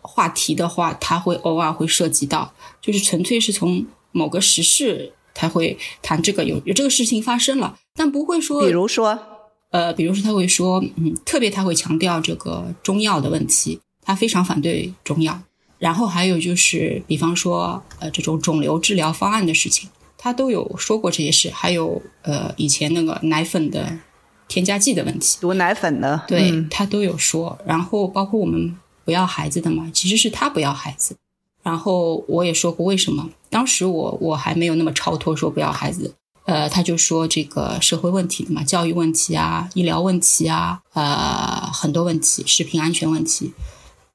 [0.00, 9.18] 话题的话，它会偶尔会涉及到，就是纯粹是从某个时事，他会谈这个有有这个事情发生了，但不会说，比如说，
[9.70, 13.80] 呃，比如说他会说，嗯，特别他会强调这个中药的问题。
[14.04, 15.40] 他非常反对中药，
[15.78, 19.88] 然后还有就是，比方说，呃，这种肿瘤治疗方案的事情，
[20.18, 21.50] 他都有说过这些事。
[21.50, 23.98] 还有，呃，以前那个奶粉的
[24.48, 27.58] 添加剂的问题，毒奶粉的，对他都有说。
[27.64, 31.16] 然后包括我们不要孩子的嘛，其实是他不要孩子。
[31.62, 43.52] 然后我也说过为什么，当时我我还没有那么超脱说不要孩子，呃，他就说这个社会问题的嘛，教育问题啊，医疗问题啊，呃，很多问题，食品安全问题。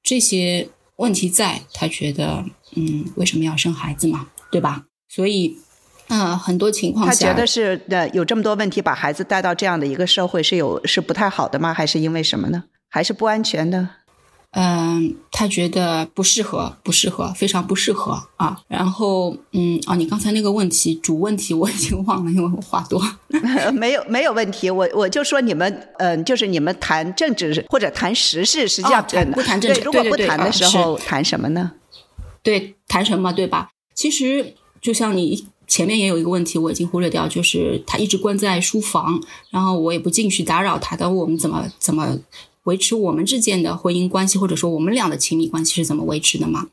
[0.07, 2.45] 这些问题在，他觉得，
[2.77, 4.85] 嗯，为什么要生孩子嘛，对吧？
[5.09, 5.57] 所以，
[6.07, 11.73] 嗯，很多情况下，他觉得是呃，有这么多问题，把孩子带到这样的一个社会是有是不太好的吗？
[11.73, 12.63] 还是因为什么呢？
[12.87, 13.89] 还是不安全的？
[14.51, 18.59] 嗯，他觉得不适合，不适合，非常不适合啊。
[18.67, 22.99] 然后，嗯，哦，你刚才那个问题，主问题我已经忘了，因为我话多。
[23.73, 24.71] 没有，没有问题。
[24.71, 29.81] 我我就说你们，嗯，就是你们谈政治或者谈时事，实际上不谈政治。
[29.81, 31.73] 如果不谈的时候，谈什么呢？
[32.41, 33.69] 对，谈什么，对吧？
[33.93, 42.17] 其实就像你前面也有一个问题，我已经忽略掉，就是他一直关在书房，然后我也不进去打扰他的，我们怎么怎么？
[42.67, 46.67] 维持我们之间的婚姻关系，或者说我们俩的亲密关系是怎么维持的吗？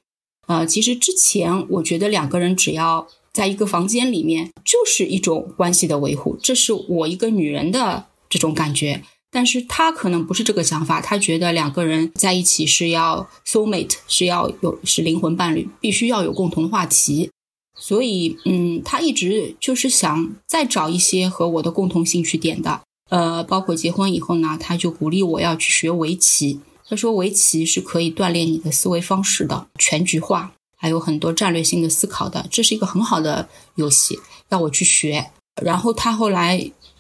[0.46, 9.02] 呃，其实之前我觉得两个人只要在一个房间里面，就是一种关系的维护，这是我一个女人的这种感觉。
[9.30, 17.30] 但是他可能不是这个想法，他觉得两个人在一起是要 soul mate，是要有是灵魂伴侣，必须要有共同话题。
[17.76, 22.82] 所以，嗯，他一直就是想再找一些和我的共同兴趣点的。
[23.10, 26.60] 呃，包括结婚以后呢，他就鼓励我要去学围棋。
[26.88, 34.18] 他说围棋是可以锻炼你的思维方式的，全局化，还有很多战略性的思考的，这是一个很好的游戏，
[34.50, 35.30] 要我去学。
[35.62, 36.58] 然后他后来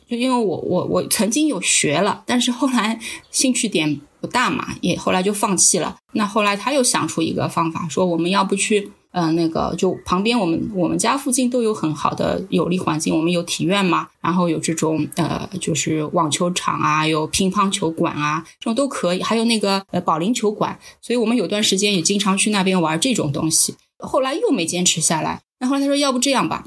[0.08, 2.98] 就因为我我我曾经有学了，但是后来
[3.30, 5.96] 兴趣点不大嘛，也后来就放弃了。
[6.12, 8.92] 那后来他又想出一个方法，说我们要不去。
[9.16, 23.76] 嗯，那个就旁边我们我们家附近都有很好的有利环境，我们有体院嘛，然后有这种呃就是网球场啊，有乒乓球馆啊，这种都可以，还有那个呃保龄球馆，所以我们有段时间也经常去那边玩这种东西。
[23.98, 26.66] 后来又没坚持下来，那后来他说要不这样吧，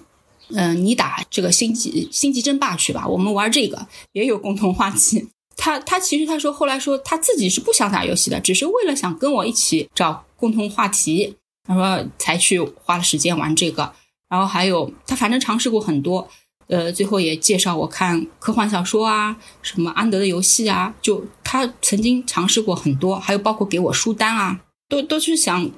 [0.53, 5.27] 嗯，你打这个星际星际争霸去吧，我们玩这个也有共同话题。
[5.57, 11.35] 他他其实他说后来说他自己是不想打游戏的，只是为了想跟我一起找共同话题。
[11.67, 13.91] 他说才去花了时间玩这个，
[14.29, 16.27] 然后还有他反正尝试过很多，
[16.67, 25.69] 呃，最后也介绍我看科幻小说啊，什么安德的游戏啊，就他曾经尝试过很多，还有包括给我书单啊，都都是想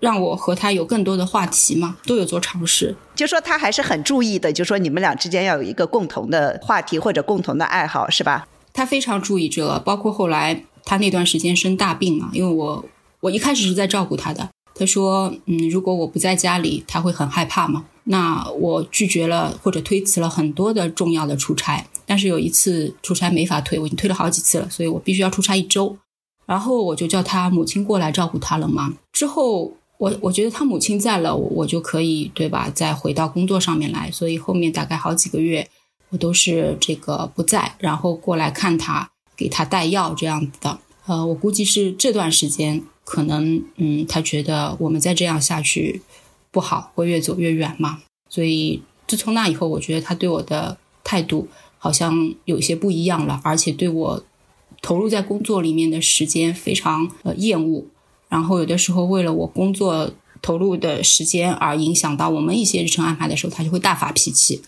[0.00, 2.96] 让我和他有更多的话题嘛，都有做尝试。
[3.14, 8.46] 就说他还是很注意的，就说你们俩之间要有一个共同的话题或者共同的爱好，是吧？
[8.72, 12.84] 他非常注意这个，包括后来他那段时间生大病嘛，因为我
[13.20, 14.48] 我一开始是在照顾他的。
[14.74, 17.84] 他说，嗯，如果我不在家里，他会很害怕嘛。
[18.04, 25.96] 那我拒绝了或者推辞了很多的重要的出差，但是有一次出差没法推，我已经推了好几次了，所以我必须要出差一周。
[26.44, 28.92] 然后我就叫他母亲过来照顾他了嘛。
[29.12, 32.68] 之后我我觉得他母亲在了，我就可以对吧？
[32.74, 34.10] 再回到工作上面来。
[34.10, 35.66] 所以后面大概好几个月，
[36.10, 40.78] 我都是这个不在，然后过来看他，给他带药这样子的。
[41.06, 46.02] 呃，我估计是这段时间可能，嗯，他觉得我们再这样下去
[46.50, 48.02] 不好，会越走越远嘛。
[48.28, 54.24] 所以自从那以后，我觉得他对我的态度好像有些不一样了，而且对我。
[54.82, 57.86] 投入在工作里面的时间非常呃厌恶，
[58.28, 60.12] 然后有的时候为了我工作
[60.42, 64.60] 投入的时间而影响到我们一些日程安排的时候，他就会大发脾气。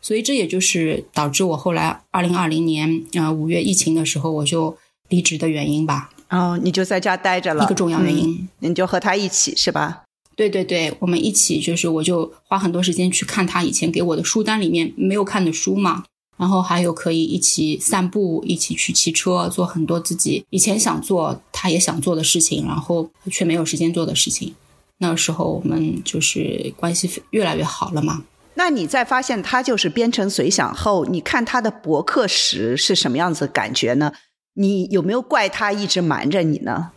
[0.00, 4.76] 所以这也就是导致我后来二零二零年呃五月疫情的时候我就
[5.08, 6.10] 离职的原因吧。
[6.30, 8.48] 哦，你就在家待着了，一个重要原因。
[8.60, 10.02] 你就和他一起是吧？
[10.36, 16.04] 对对对，我们一起就是我就花很多时间去看他以前给我的书单里面没有看的书嘛。
[16.38, 24.54] 然后还有可以一起散步，一起去骑车，做很多自己以前想做、他也想做的事情，然后却没有时间做的事情。
[24.96, 28.24] 那个时候我们就是关系越来越好了嘛。
[28.54, 34.10] 那你在发现他就是编程随想后，你看他的博客时是什么样子感觉呢？
[34.54, 36.90] 你有没有怪他一直瞒着你呢？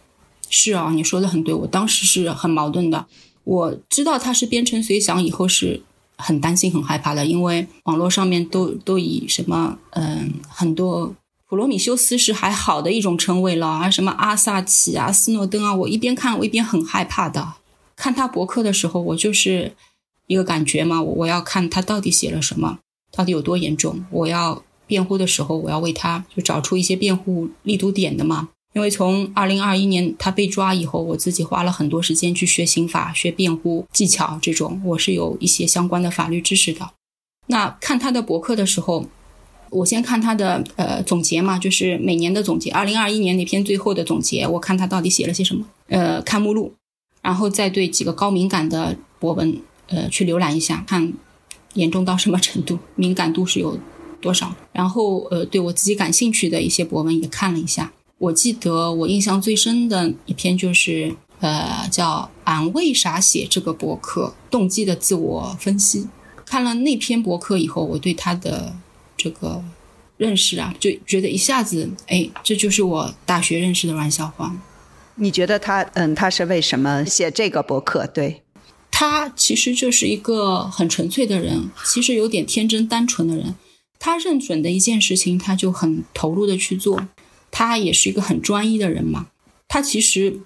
[0.50, 3.06] 是啊，你说的很对，我当时是很矛盾的。
[3.44, 5.82] 我知道他是编程随想以后是。
[6.16, 11.14] 很担心、很害怕的，因为网络上面都都以什么，嗯，很多
[11.50, 17.56] 普罗米修斯是还好的一种称谓了啊，什么阿萨奇啊、斯诺登啊，我一边看我一边很害怕的。
[17.96, 19.74] 看他博客的时候，我就是
[20.28, 22.78] 一个感觉嘛，我要看他到底写了什么，
[23.12, 24.06] 到底有多严重。
[24.12, 28.50] 我要辩护的时候，我要为他就找出一些辩护力度点的嘛。
[28.76, 36.92] 因为从二零二一年他被抓以后，我自己花了很多时间去学刑法、学辩护技巧，这种我是有一些相关的法律知识的。
[37.48, 39.06] 那看他的博客的时候，
[39.72, 45.66] 我先看他的呃总结嘛，就是每年的总结，二零二一年那篇最后的总结，我看他到底写了些什么。
[45.88, 46.74] 呃，看目录，
[47.22, 51.14] 然后再对几个高敏感的博文呃去浏览一下，看
[51.74, 53.78] 严重到什么程度，敏感度是有
[54.24, 54.56] 多少。
[54.72, 57.92] 然后呃，对我自己感兴趣的一些博文也看了一下。
[58.18, 66.08] 我记得我印象最深的一篇就是，呃，叫“俺为啥写这个博客”动机的自我分析。
[66.46, 68.74] 看了那篇博客以后，我对他的
[69.18, 69.62] 这个
[70.16, 74.58] 认识啊，就觉得一下子，哎，这就是我大学认识的阮小黄。
[75.16, 78.08] 你觉得他，嗯，他是为什么写这个博客？
[78.08, 78.42] 对，
[78.90, 83.54] 他其实就是一个很纯粹的人，其实有点天真单纯的人。
[84.06, 87.08] 他认准的一件事情，他就很投入的去做。
[87.50, 89.28] 他也是一个很专一的人嘛，
[89.70, 90.42] 他其实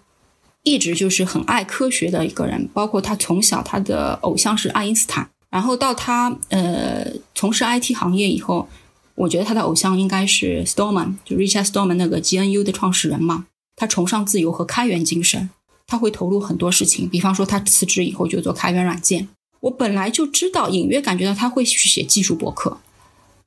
[0.61, 8.69] 一直就是很爱科学的一个人，包括他从小他的偶像是爱因斯坦，然后到他呃从事 IT 行业以后，
[9.15, 15.49] 我觉得他的偶像应该是 Stallman，就 Richard Stallman 那个 GNU 的创始人嘛，他崇尚自由和开源精神，
[15.87, 19.27] 他会投入很多事情，比方说他辞职以后就做开源软件，
[19.61, 22.77] 我本来就知道，隐约感觉到他会去写技术博客。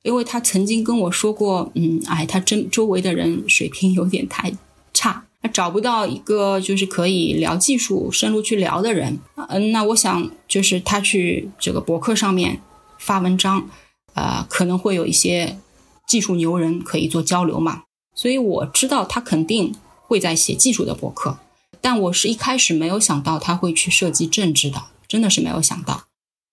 [0.03, 4.53] 因为他曾经跟我说过，嗯，哎，他真周围的人水平有点太
[4.95, 9.19] 差，他找不到一个就是可以聊技术、深入去聊的人。
[9.49, 12.61] 嗯，那我想就是他去这个博客上面
[12.99, 13.69] 发文章，
[14.15, 15.59] 呃，可能会有一些
[16.07, 17.83] 技术牛人可以做交流嘛。
[18.15, 21.39] 所以我知道他肯定会在写技术的博客，
[21.81, 26.05] 但我是一开始没有想到他会去涉及政治的，真的是没有想到。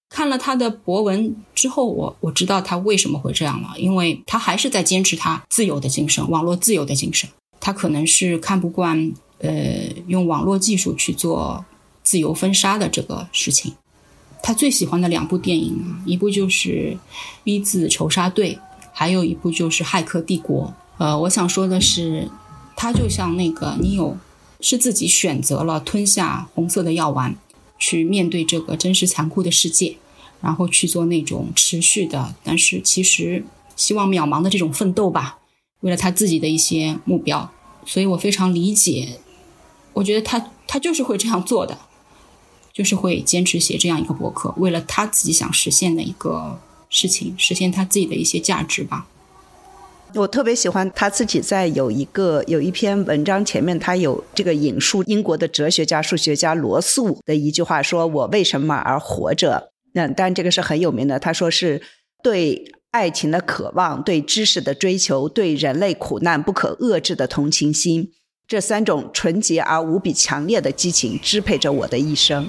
[0.10, 7.30] 看了他的博文之后，我我知道他为什么会这样了，因为他还是在坚持他自由的精神，网络自由的精神。
[7.60, 11.66] 他可能是看不惯，呃，用网络技术去做
[12.04, 13.74] 自由封杀的这个事情。
[14.42, 16.96] 他最喜欢的两部电影，一部就是
[17.44, 18.56] 《V 字仇杀队》，
[18.94, 20.74] 还有一部就是《骇客帝国》。
[21.04, 22.30] 呃，我想说的是，
[22.76, 24.16] 他就像那个尼欧，
[24.62, 27.36] 是自己选择了吞下红色的药丸。
[27.78, 29.98] 去面对这个真实残酷的世界，
[30.42, 33.44] 然后去做那种持续的，但是其实
[33.76, 35.40] 希望渺茫的这种奋斗吧。
[35.82, 37.52] 为了他自己的一些目标，
[37.86, 39.20] 所以我非常理解。
[39.94, 41.78] 我觉得他他就是会这样做的，
[42.74, 46.60] 就是会坚持写这样一个博客，为了他自己想实现的一个
[46.90, 49.08] 事情，实现他自己的一些价值吧。
[50.16, 59.72] 我特别喜欢他自己在有一个有一篇文章前面，他有这个引述英国的哲学家、数学家罗素的一句话，说我为什么而活着？
[59.94, 61.20] 那当然这个是很有名的。
[61.20, 61.82] 他说是
[62.24, 68.12] 对爱情的渴望、对知识的追求、对人类苦难不可遏制的同情心，
[68.48, 72.48] 这三种纯洁而无比强烈的激情支配着我的一生。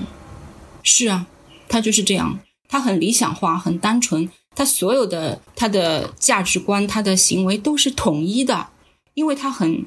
[0.82, 1.26] 是啊，
[1.68, 2.38] 他就是这样，
[2.68, 4.30] 他很理想化，很单纯。
[4.58, 8.66] 他所有的他的价值观，他的行为都是统一的，
[9.14, 9.84] 因为他很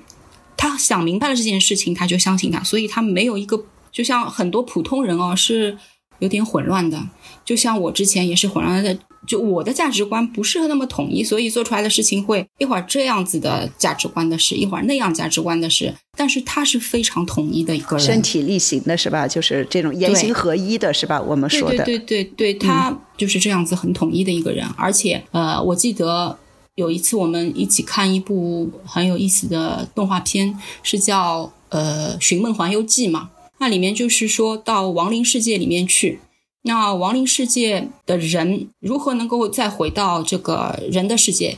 [0.56, 5.78] 他想明白了这件事情，他就相信他，所以他没有一个就像很多普通人哦是
[6.20, 7.10] 有点混乱的，
[7.44, 8.98] 就像我之前也是混乱的。
[9.28, 15.94] 就我的价值观不是那么统一，所以做出来的事情会一会儿这样子的价值观的事，一会儿那样价值观的事。
[16.18, 19.28] 但是他是非常统一的一个人，身体力行的是吧？
[19.28, 21.22] 就是这种言行合一的是吧？
[21.22, 24.68] 我们说的，对对对对，他就是这样子很统一的一个人。
[24.76, 26.38] 而且呃，我记得
[26.76, 33.30] 有一次我们一起看一部很有意思的动画片，是叫呃《寻梦环游记》嘛。
[33.60, 36.20] 那里面就是说到亡灵世界里面去。
[36.64, 41.58] 那亡灵世界的人如何能够再回到这个人的世界？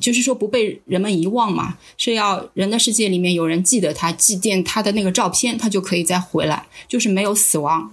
[0.00, 1.76] 就是说不被人们遗忘嘛？
[1.96, 7.92] 是要人的世界里面有人记得他，祭奠他的那个照片，他就可以再回来，就是没有死亡，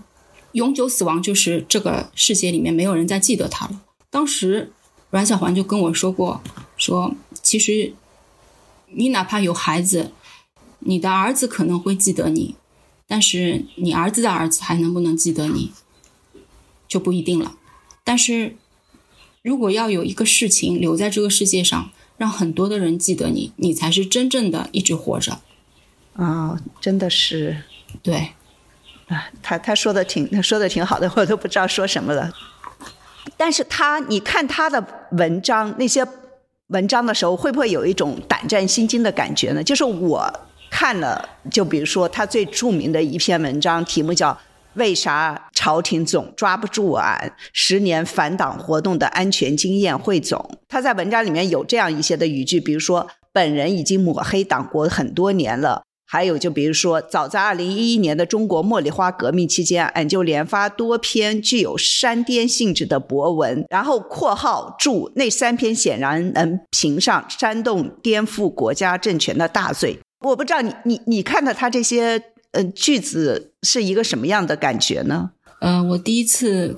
[0.51, 3.81] 永久死亡就是这个世界里面没有人再记得他了。
[4.11, 4.71] 当时
[5.09, 6.41] 阮小环就跟我说过，
[6.75, 7.93] 说其实
[8.91, 10.11] 你哪怕有孩子，
[10.79, 12.55] 你的儿子可能会记得你，
[13.07, 15.71] 但是你儿子的儿子还能不能记得你？
[16.87, 17.55] 就不一定了，
[18.03, 18.55] 但是
[19.41, 25.39] 如果要有一个事情留在这个世界上，让很多的人记得你，你才是真正的一直活着。
[26.13, 27.63] 啊，真的是，
[28.01, 28.29] 对，
[29.07, 32.31] 啊，他他说的挺说的挺好的，我都不知道说什么了。
[33.35, 36.07] 但是他，你看他的文章那些
[36.67, 39.61] 文章的时候，会不会有一种胆战心惊的感觉呢？
[39.63, 40.33] 就是我
[40.71, 44.37] 看了，就比如说他最著名的一篇文章，题目叫。
[44.77, 47.33] 为啥朝廷总抓不住俺？
[47.51, 50.49] 十年反党活动的安全经验汇总。
[50.67, 55.83] 他在文章里面有这样一些的语句，比如说本人已经抹黑党国很多年了。
[56.09, 69.99] 还有就比如说，早在二零一一年的中国茉莉花革命期间，俺就连发多篇具有煽颠性质的博文，然后括号注那三篇显然能评上煽动颠覆国家政权的大罪。
[70.25, 72.21] 我不知道你你你看到他这些。
[72.51, 75.31] 嗯，句子是一个什么样的感觉呢？
[75.59, 76.77] 呃，我第一次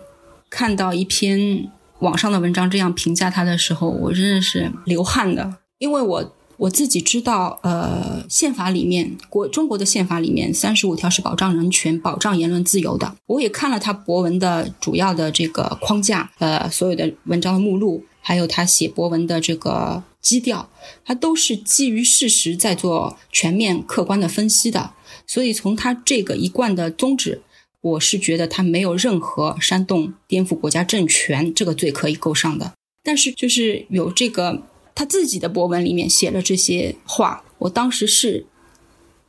[0.49, 13.15] 看到一篇网上的文章这样评价他的时候，我真的是流汗的，因为我我自己知道，呃，宪法里面国中国的宪法里面三十五条是保障人权、保障言论自由的。
[13.28, 20.70] 我也看了他博文的主要的这个框架，呃，所有的文章的目录，还有他写博文的这个基调，
[21.05, 24.91] 他都是基于事实在做全面客观的分析的。
[25.30, 27.43] 所以从他这个一贯的宗旨，
[27.82, 32.73] 我是觉得他没有任何煽动、颠覆国家政权这个罪可以够上的。
[33.03, 34.63] 但是就是有这个
[34.95, 38.47] 他自己的博文里面写了这些话，我当时是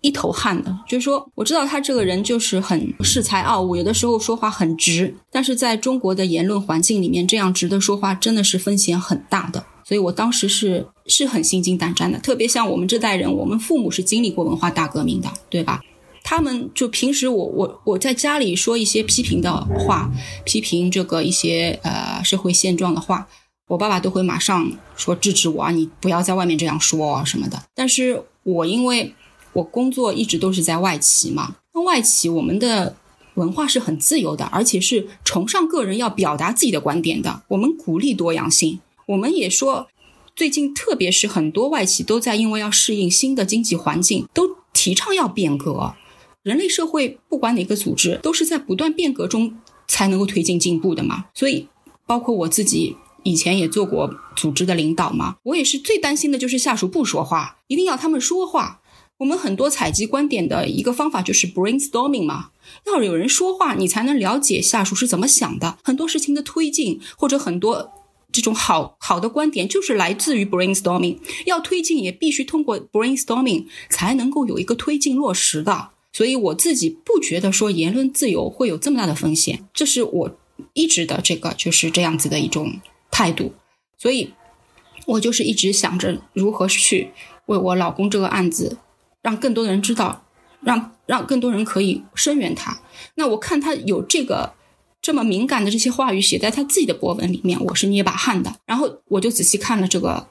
[0.01, 0.75] 一头汗的。
[0.89, 9.67] 就是说，我知道他这个人就是很恃才傲物，有的时候说话很直，但是在中国的言论环境里面，这样直的说话真的是风险很大的。
[9.85, 15.81] 所以我当时是是很心惊胆战的，特别像我们这代人，我们父母是经历过文化大革命的，对吧？
[16.23, 20.11] 他们就平时我我我在家里说一些批评的话，
[20.45, 23.27] 批评这个一些呃社会现状的话，
[23.67, 27.63] 我爸爸都会马上说制止我啊，你不要在外面这样说什么的。
[27.75, 29.15] 但是我因为
[29.53, 32.95] 我工作一直都是在外企嘛，那外企我们的
[33.35, 37.43] 文化是很自由的，而且是崇尚个人要表达自己的观点的。
[37.49, 39.89] 我们鼓励多样性，我们也说，
[40.37, 45.95] 最近特别是很多外企都在因为要适应新的经济环境，都提倡要变革。
[46.43, 51.27] 人类社会不管哪个组织，都是在不断变革中才能够推进进步的嘛。
[51.35, 51.69] 所以，
[52.07, 58.81] 包括我自己以前也做过组织的领导嘛，我也是最担心的就是下属不说话，一定要他们说话。
[59.19, 62.53] 我们很多采集观点的一个方法就是 brainstorming 嘛，
[62.87, 65.77] 要有人说话，你才能了解下属是怎么想的。
[65.85, 67.93] 很多事情的推进或者很多
[68.33, 71.19] 这种好好的观点，就是来自于 brainstorming。
[71.45, 75.91] 要推进也必须通过 brainstorming 才能够有一个推进落实的。
[76.13, 80.37] 所以我自己不觉得说言论自由会有这么大的风险，这是我
[80.73, 82.81] 一直的这个就是这样子的一种
[83.11, 83.53] 态度。
[83.97, 84.33] 所以，
[85.07, 87.11] 我就是一直想着如何去
[87.47, 88.79] 为我老公这个案子，
[89.23, 90.25] 让更多的人知道，
[90.61, 92.81] 让让更多人可以声援他。
[93.15, 94.55] 那我看他有这个
[95.03, 98.57] 这么敏感的这些话语写在他自己的博文里面，我是捏把汗的。
[98.67, 100.27] 然后我就仔细看了这个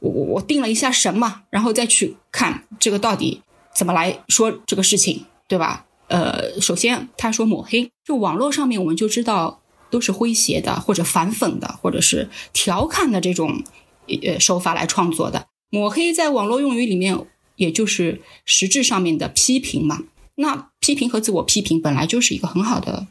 [0.00, 3.42] 我我我定了一下神嘛，然后再去看这个到底
[3.74, 5.86] 怎么来说这个事情，对吧？
[6.08, 9.60] 呃，首先他说抹黑，就网络上面我们就知道
[9.90, 13.62] 都是诙谐的，或者反讽的，或者是调侃的这种
[14.22, 15.46] 呃手法来创作的。
[15.70, 17.18] 抹黑在网络用语里面，
[17.56, 20.02] 也就是实质上面的批评嘛。
[20.34, 23.06] 那批评和自我批评本来就是一个很好的。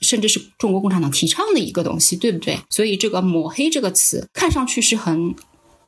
[0.00, 2.58] 甚至是中国共产党提倡的一个东西，对不对？
[2.68, 5.34] 所以这个“抹黑”这个词看上去是很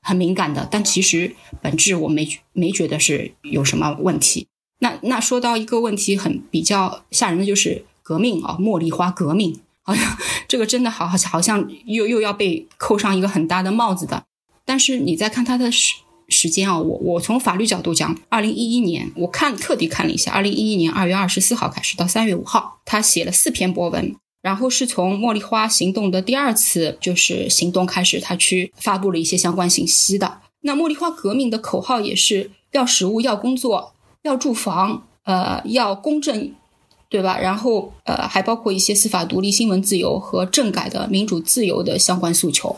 [0.07, 4.47] 很敏感的，但其实本质我没没觉得是有什么问题。
[4.79, 14.25] 那那说到一个问题很比较吓人的就是革命啊，茉莉花革命，好像这个真的好好好像又又要被扣上一个很大的帽子的。
[14.65, 15.95] 但是你再看它的时
[16.29, 24.15] 时间啊，我我从法律角度讲，二零一一年我看特地看了一下，二零一一年二月二十四号开始到三月五号，他写了四篇博文，
[24.47, 30.39] 然后是从茉莉花行动的第二次就是行动开始，他去发布了一些相关信息的。
[30.61, 33.93] 那茉莉花革命的口号也是要食物、要工作、
[34.23, 36.53] 要住房，呃，要公正，
[37.09, 37.41] 对吧？
[37.41, 42.77] 然后呃，还包括一些司法独立、新闻自由和政改的民主自由的相关诉求。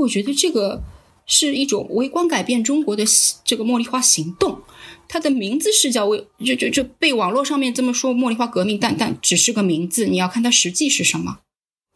[0.00, 0.82] 我觉得这个。
[1.30, 3.04] 是一种微观改变中国的
[3.44, 4.62] 这个茉莉花行动，
[5.08, 11.38] 它的名字是叫“为”，就就就被网络上面这么说“茉莉花革命”，但但只是个名字，你要看它实际是什么。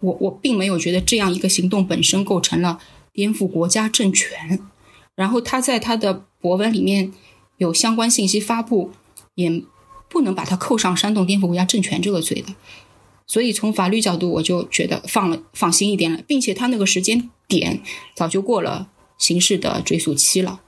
[0.00, 2.80] 我我并没有觉得这样一个行动本身构成了
[3.12, 4.58] 颠覆国家政权，
[5.14, 7.12] 然后他在他的博文里面
[7.58, 8.90] 有相关信息发布，
[9.34, 9.62] 也
[10.08, 12.54] 不能把它扣上煽动颠覆国家政权这个罪的。
[13.26, 17.80] 所以从法律角度，我就觉得放了放心一点了，并且他那个时间点
[18.16, 18.88] 早就过了。
[19.18, 20.60] 刑事的追诉期了，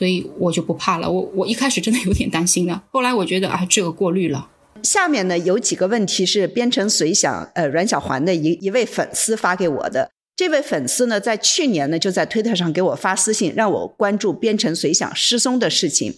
[0.00, 1.10] 所以我就不怕了。
[1.10, 4.48] 我我一开始真的有点担心的，后来我觉得啊，这个过滤了。
[4.82, 10.10] 下面呢有几个问题是编程随想呃阮小环的一一位粉丝发给我的。
[10.34, 16.14] 这位粉丝呢在去年呢就在推特上给我发私信，让我关注编程随想失踪的事情。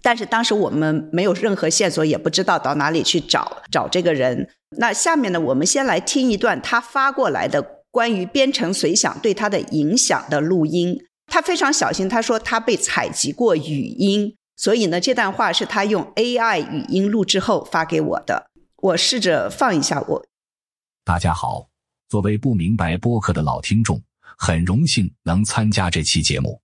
[0.00, 4.48] 但是当时我们没有任何线索，也不知道到哪里去找找这个人。
[4.78, 7.60] 那下面呢，我们先来听一段他发过来的
[7.90, 11.00] 关于编程随想对他的影响的录音。
[11.26, 18.50] 他非常小心，他说他被采集过语音，所以呢，这段话是他用 AI 语音录制后发给我的。
[18.76, 20.00] 我试着放一下。
[20.02, 20.24] 我
[21.04, 21.68] 大家好，
[22.08, 24.00] 作为不明白播客的老听众，
[24.38, 26.60] 很荣幸能参加这期节目。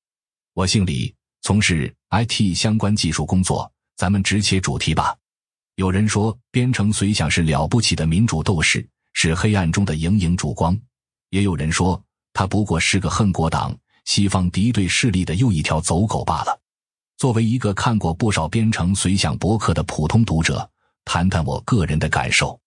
[0.55, 3.71] 我姓李，从事 IT 相关技术工作。
[3.97, 5.17] 咱们直切主题吧。
[5.77, 10.75] 有人说，编程随想是了不起的民主斗士，是黑暗中的莹莹烛光；
[11.31, 12.03] 也有人说，
[12.33, 13.77] 他不过是个恨国党。
[14.05, 16.59] 西方敌对势力的又一条走狗罢了。
[17.17, 20.69] 作为一个看过不少编程随想博客的普通读者，
[21.05, 22.59] 谈谈我个人的感受。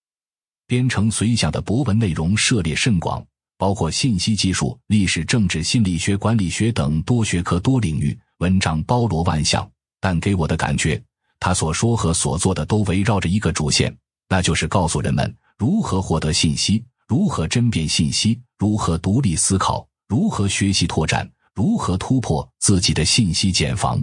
[0.65, 3.23] 编程随想的博文内容涉猎甚广，
[3.57, 9.69] 包括信息技术、历史、政治、心理学、管理学等多学科多领域，文章包罗万象。
[9.99, 11.01] 但给我的感觉，
[11.39, 13.95] 他所说和所做的都围绕着一个主线，
[14.29, 19.87] 那就是告诉人们如何获得信息，如何甄别信息，如何独立思考。
[20.15, 21.29] 如何学习拓展？
[21.53, 24.01] 如何突破自己的信息茧房？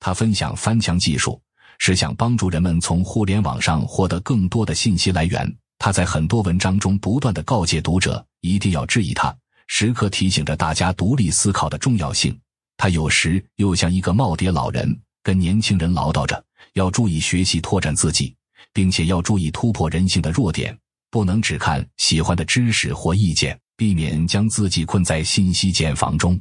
[0.00, 1.38] 他分享翻墙技术，
[1.76, 5.54] 是想帮助人们从互联网上获得更多的信息来源。
[5.76, 12.34] 他在很多文章中不断的告诫读者一定要质疑他，时刻提醒着大家独立思考的重要性。
[12.78, 18.34] 他有时又像一个耄耋老人，跟年轻人唠叨着要注意学习拓展自己，
[18.72, 20.74] 并且要注意突破人性的弱点，
[21.10, 23.60] 不能只看喜欢的知识或意见。
[23.76, 26.40] 避免将自己困在信息茧房中，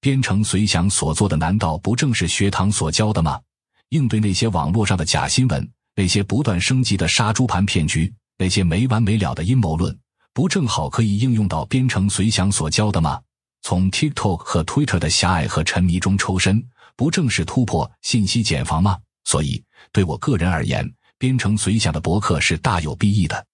[0.00, 3.40] 编程随想所做的难道不正是学堂所教的吗？
[3.90, 9.96] 应对那些网络上的假新闻，那些不断升级的杀猪盘骗局，那些没完没了的阴谋论，
[10.34, 13.20] 不正好可以应用到编程随想所教的吗？
[13.62, 16.62] 从 TikTok 和 Twitter 的狭隘和沉迷中抽身，
[16.96, 18.98] 不正是突破信息茧房吗？
[19.24, 23.46] 所以，对我个人而言，编程随想的博客是大有裨益的。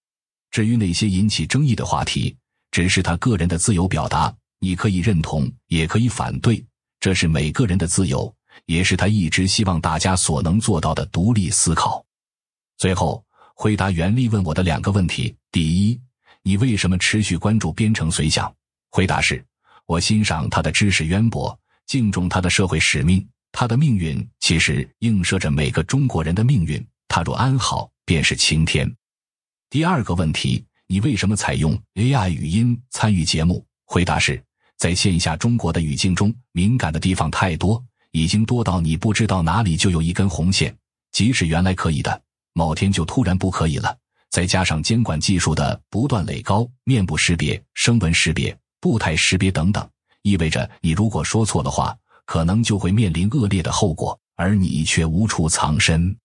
[0.51, 2.35] 至于那些引起争议的话题，
[2.75, 6.61] 只是他个人的自由表达，你可以认同，也可以反对，
[6.99, 12.05] 这是每个人的自由，也是他一直希望大家所能做到的独立思考。
[12.77, 13.23] 最后
[13.55, 16.01] 回答袁立问我的两个问题：第一，
[16.43, 18.53] 你为什么持续关注编程随想？
[18.91, 19.41] 回答是：
[19.85, 21.57] 我欣赏他的知识渊博，
[21.87, 26.85] 敬重他的社会使命，他的命运其实映射着每个中国人的命运。
[27.07, 28.93] 他若安好，便是晴天。
[29.69, 30.65] 第二个问题。
[30.87, 33.65] 你为什么采用 AI 语音参与节目？
[33.85, 34.41] 回答是：
[34.77, 40.75] 在线下中国的语境中，敏感的地方太多，已经多到你不知道哪里就有一根红线。
[41.11, 42.21] 即使原来可以的，
[42.53, 43.97] 某天就突然不可以了。
[44.29, 49.89] 再加上监管技术的不断垒高，面部识别、声纹识别、步态识别等等，
[50.21, 56.15] 意味着你如果说错的话，可能就会面临恶劣的后果，而你却无处藏身。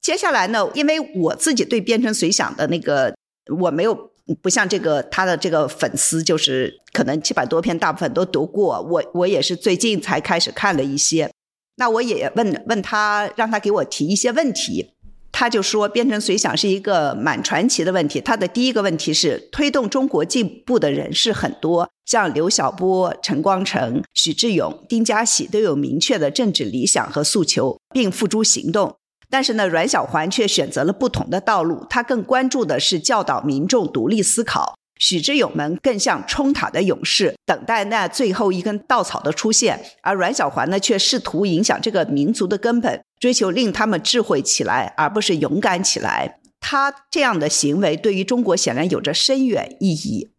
[0.00, 3.14] 接下来呢，因为我自己对编程随想的那个
[3.58, 4.10] 我没有。
[4.42, 8.80] 不像这个他的这个粉丝，就是可能七百多篇，大部分都读过。
[8.82, 11.28] 我我也是最近才开始看了一些。
[11.76, 14.90] 那我也问问他，让他给我提一些问题。
[15.32, 18.20] 他就说，编程随想是一个蛮传奇的问题。
[18.20, 28.94] 他的第一个问题是，推动中国进步的人是很多，像刘晓波、陈光诚、许志勇、丁家喜都有明确的政治理想和诉求，并付诸行动。
[29.30, 31.86] 但是呢，阮小环却选择了不同的道路。
[31.88, 34.74] 他更关注的是教导民众独立思考。
[34.98, 39.80] 许之勇们更像冲塔的勇士，等待那最后一根稻草的出现。
[40.02, 46.40] 而阮小环呢，却试图影响这个民族的根本，追求令他们智慧起来，而不是勇敢起来。
[46.60, 50.32] 他这样的行为对于中国显然有着深远意义。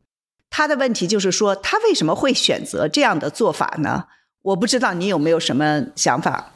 [0.51, 4.05] 他的问题就是说，他为什么会选择这样的做法呢？
[4.43, 6.51] 我不知道你有没有什么想法。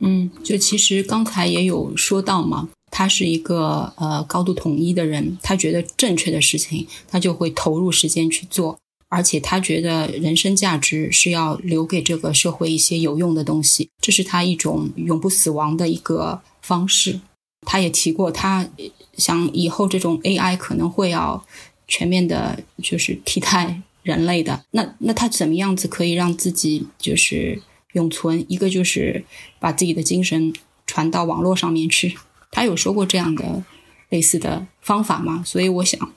[0.00, 8.78] 嗯，就其实刚才也有说到嘛，他是一个呃高度统一的人，他觉得正确的事情，他就会投入时间去做，
[9.08, 17.20] 而且他觉得人生价值是要留给这个社会一些有用的东西，这是他一种永不死亡的一个方式。
[17.66, 18.68] 他也提过，他
[19.16, 21.44] 想以后这种 AI 可能会要
[21.88, 24.64] 全面的，就是替代人类的。
[24.70, 27.60] 那那他怎么样子可以让自己就是？
[27.92, 29.24] 永存一个就是
[29.58, 30.52] 把自己的精神
[30.86, 32.16] 传到网络上面去，
[32.50, 33.62] 他有说过这样的
[34.10, 35.42] 类似的方法吗？
[35.44, 36.12] 所以我想，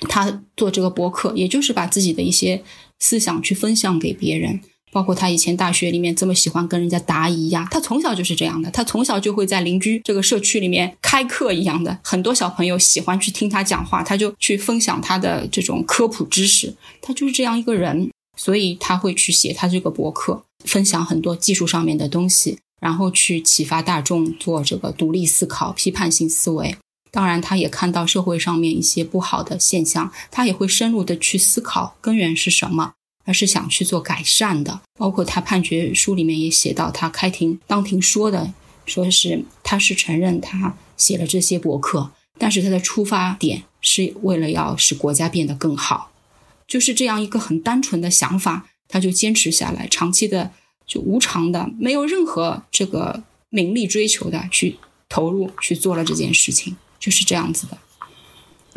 [0.00, 2.62] 他做这个博客，也就是把自己的一些
[2.98, 4.60] 思想去分享给别人。
[4.90, 18.10] 包括他以前大学里面这么喜欢跟人家答疑呀，他从小就是这样的，他从小就会在邻居这个社区里面开课一样的，很多小朋友喜欢去听他讲话，他就去分享他的这种科普知识，他就是这样一个人。
[18.38, 26.76] 所以他会去写他这个博客，分享很多技术上面的东西，然后去启发大众做这个独立思考、批判性思维。
[27.10, 32.92] 当然，他也看到社会上面一些不好的现象，他也会深入的去思考根源是什么，
[33.24, 34.82] 而是想去做改善的。
[34.96, 38.52] 包括他判决书里面也写到，他开庭当庭说的，
[38.86, 46.12] 说是他是承认他写了这些博客，但是他的出发点是为了要使国家变得更好。
[46.68, 50.52] 就是这样一个很单纯的想法，他就坚持下来，长期的
[50.86, 54.76] 就无偿的，没有任何这个名利追求的去
[55.08, 57.78] 投入去做了这件事情，就是这样子的。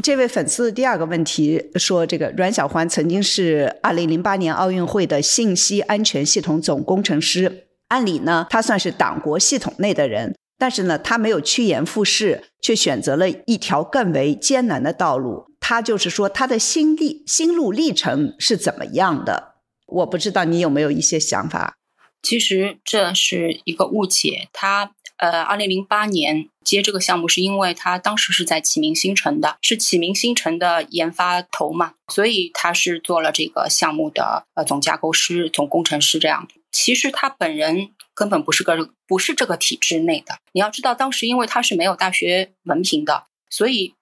[0.02, 15.51] 这位粉丝的第二个问题说，这个阮小环曾经是二零零八年奥运会的信息安全系统总工程师，按理呢，他算是党国系统内的人，但是呢，他没有趋炎附势，却选择了一条更为艰难的道路。
[15.62, 19.55] 他就是说，他的心历心路历程是怎么样的？
[19.86, 21.78] 我不知道你有没有一些想法。
[22.22, 24.49] 其实这是一个误解。
[24.51, 36.47] 他呃，二零零八年接这个项目，是因为他当时是在启明星城的，是启明星城的研发头嘛，所以他是做了这个项目的呃总架构师、总工程师这样。
[36.72, 40.39] 其实他本人根本不是个不是这个体制内的。
[40.53, 43.93] 你要知道，当时因为他是没有大学文凭的，所以。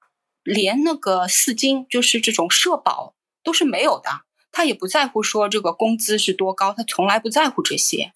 [0.49, 4.21] 连那个四金，就是这种社保都是没有的，
[4.51, 8.13] 他也不在乎说这个工资是多高，他从来不在乎这些。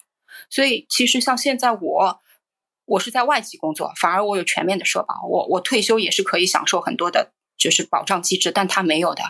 [0.50, 2.20] 所以其实像现在我，
[2.86, 9.22] 我是在外企工作，反而我有全面的社保，我我退休也是可以享受很多的，就是保障机制，但他没有的。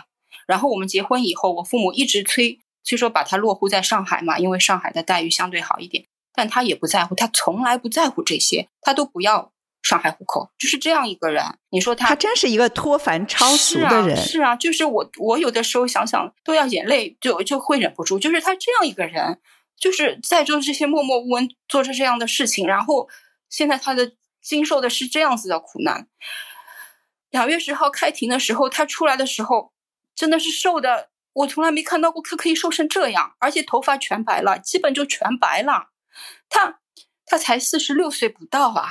[0.47, 9.51] 然后我们结婚以后，我父母一直催催说把他落户在上海嘛，因为上海的待遇相对好一点，但他也不在乎，他从来不在乎这些，他都不要。
[9.85, 14.17] 上海户口就是这样一个人，你说他，他真是一个脱凡超俗的人。
[14.17, 18.17] 是啊，就是我，我有的时候想想都要眼泪就就会忍不住。
[18.17, 19.39] 就是他这样一个人，
[19.77, 23.07] 就是在做这些默默无闻做着这样的事情，然后
[23.47, 26.07] 现在他的经受的是这样子的苦难。
[27.29, 29.71] 两月十号开庭的时候，他出来的时候
[30.15, 35.89] 真的是瘦的，我从来没看到过他可以瘦成这样，而且头发全白了，基本就全白了。
[36.49, 36.79] 他
[37.27, 38.87] 他才四十六岁不到啊。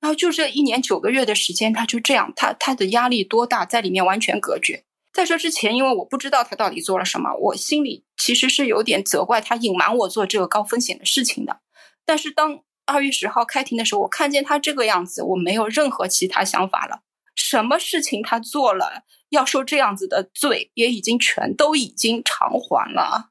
[0.00, 4.84] 然后就这一年九个月的时间，他就这样，他他的压力多大，在里面完全隔绝。
[5.12, 11.60] 在这之前，因为我不知道他到底做了什么，我心里其实是有点责怪他隐瞒我做这个高风险的事情的。
[12.06, 17.02] 但是当二月十号开庭的时候，我看见他这个样子，我没有任何其他想法了。
[17.34, 23.30] 什么事情他做了，要受这样子的罪，也已经全都已经偿还了。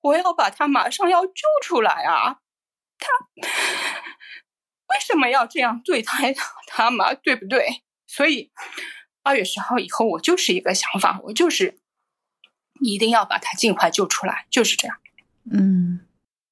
[0.00, 1.32] 我要把他马上要救
[1.62, 2.38] 出来啊！
[2.98, 3.08] 他。
[4.92, 6.34] 为什么要这样对待
[6.66, 7.14] 他嘛？
[7.14, 7.82] 对不对？
[8.06, 8.50] 所以
[9.22, 11.78] 二月十号以后，我就是一个想法，我就是
[12.80, 14.96] 一定要把他尽快救出来，就是这样。
[15.50, 16.00] 嗯，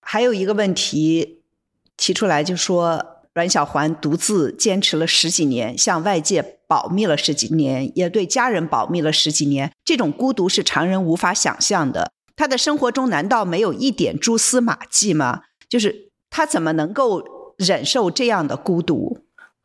[0.00, 1.42] 还有一个问题
[1.96, 12.10] 提出来，就说阮小环独自坚持了十几年，向外界保密了十几年，也对家人保密了十几年，这种孤独是常人无法想象的。
[12.36, 15.42] 他的生活中难道没有一点蛛丝马迹吗？
[15.68, 17.22] 就是他怎么能够
[17.60, 19.18] 忍受这样的孤独？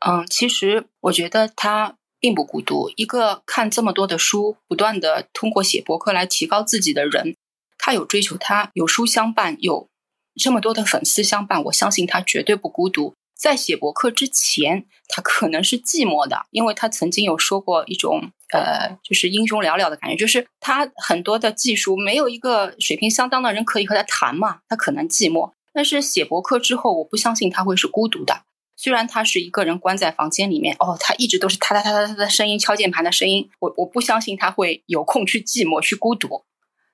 [0.06, 2.92] 嗯，其实我觉得他并不孤独。
[2.96, 7.34] 一个看这么多的书，不断的通过写博客来提高自己的人，
[7.78, 9.88] 他有追求，他有书相伴，有
[10.34, 13.14] 这么多的粉丝相伴，我相信他绝对不孤独。
[13.34, 18.30] 在写博客之前，他可能是寂寞的，因为他曾经有说过一种。
[18.52, 25.50] 呃，就是英雄寥寥的感觉，就是他很多的技术没有一个水平相当的人可以和他谈嘛，他可能寂寞。
[25.76, 28.44] 但是写博客之后，我不相信他会是孤独的。
[28.76, 36.44] 虽然他是一个人关在房间里面，哦，他一直都是他他他他他的声音，敲键盘的声音，我我不相信他会有空去寂寞去孤独，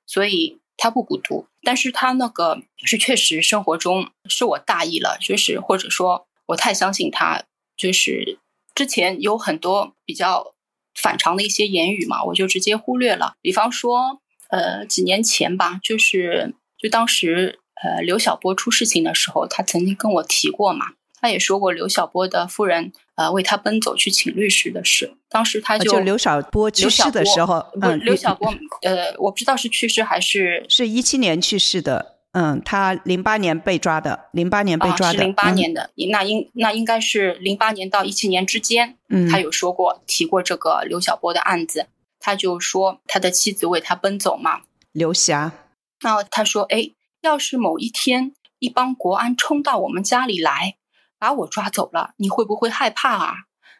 [0.04, 1.46] 所以他不孤独。
[1.62, 7.44] 但是他那个是确实生活中是我大意了，就是或者说我太相信他，
[7.76, 8.40] 就是
[8.74, 10.52] 之前有很多比较。
[10.94, 13.32] 反常的一些言语嘛，我就直接忽略了。
[13.40, 14.20] 比方说，
[14.50, 20.86] 呃，几年前吧，就是就当时呃刘晓波出事情的时候，他曾经跟我提过嘛，
[21.20, 25.14] 他也说过刘晓波的夫人呃为他奔走去请律师的事。
[25.28, 28.52] 当时他就刘晓波去世的时候，嗯，刘晓波
[28.82, 32.18] 呃我不知道是去世还是是一七年去世的。
[32.34, 38.96] 嗯，他零八年被抓的，零八年被抓的，是零八年的，那应那应该是零八年到一七年之间。
[39.10, 44.62] 嗯，他有说过提过这个刘晓波的案子，他就说他的妻子为他奔走嘛，
[44.92, 45.52] 刘霞。
[46.00, 46.92] 那他说：“哎，
[47.22, 50.76] 要是某一天一帮国安冲到我们家里来，
[51.18, 53.34] 把我抓走了，你会不会害怕啊？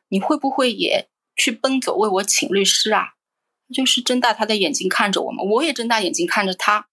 [0.09, 3.11] 你会不会也去奔走为我请律师啊？”
[3.75, 6.89] 就是睁大他的眼睛看着我们，我也睁大眼睛看着他，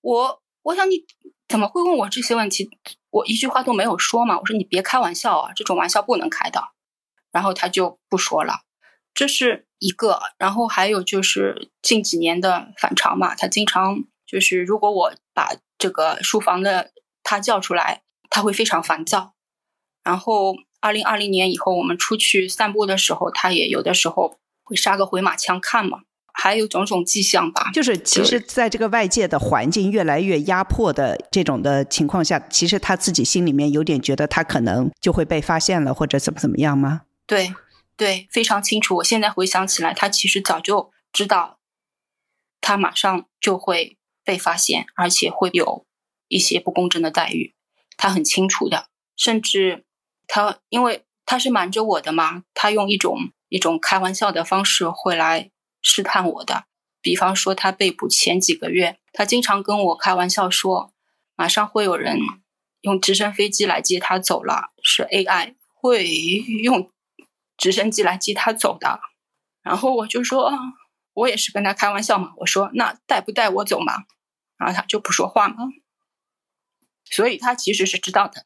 [0.00, 0.42] 我。
[0.62, 1.06] 我想你
[1.48, 2.68] 怎么会问我这些问题？
[3.08, 4.38] 我一句话都没有说嘛。
[4.38, 6.62] 我说你别开玩笑啊，这种玩笑不能开的。
[7.32, 8.60] 然后他就不说了，
[9.14, 10.20] 这是一个。
[10.36, 19.34] 然后还有就是近几年的反常嘛，他经常就是如果我把这个书房的他叫出来，他会非常烦躁。
[20.04, 26.00] 然后二零二零年以后，我们出去散步的时候，他也有的时候会杀个回马枪看嘛。
[26.32, 37.02] 还有种种迹象吧，就是其实，在这个外界的环境越来越压迫的这种的情况下，其实他自己心里面有点觉得他可能就会被发现了，或者怎么怎么样吗？
[37.26, 37.52] 对，
[37.94, 38.96] 对，非常清楚。
[38.98, 41.58] 我现在回想起来，他其实早就知道，
[42.62, 43.98] 他马上就会
[44.30, 45.84] 被发现，而且会有
[46.28, 47.56] 一些不公正的待遇，
[47.96, 48.86] 他很清楚的。
[49.16, 49.84] 甚至
[50.28, 55.50] 他，因为他是瞒着我的嘛，他用一种一种开玩笑的方式会来。
[55.82, 56.66] 试探我的，
[57.00, 60.92] 比方说他被捕前几个月，他经常跟我开玩笑说，
[61.34, 62.18] 马上会有人
[62.82, 66.04] 用直升飞机来接他走了，是 AI 会
[66.62, 66.90] 用
[67.56, 69.00] 直升机来接他走的。
[69.62, 70.52] 然后我就说，
[71.14, 74.04] 我也是跟他开玩笑嘛，我说那带不带我走嘛？
[74.60, 75.56] 然后他就不说话嘛，
[77.04, 78.44] 所以他其实是知道的。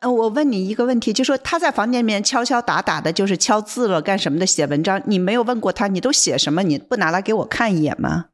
[0.00, 4.44] 呃，我问你一个问题，就说他在房间里面敲敲打打的，就是敲字了，干什么的？
[4.44, 6.62] 写文章，你没有问过他，你都写什么？
[6.62, 8.26] 你不拿来给我看一眼吗？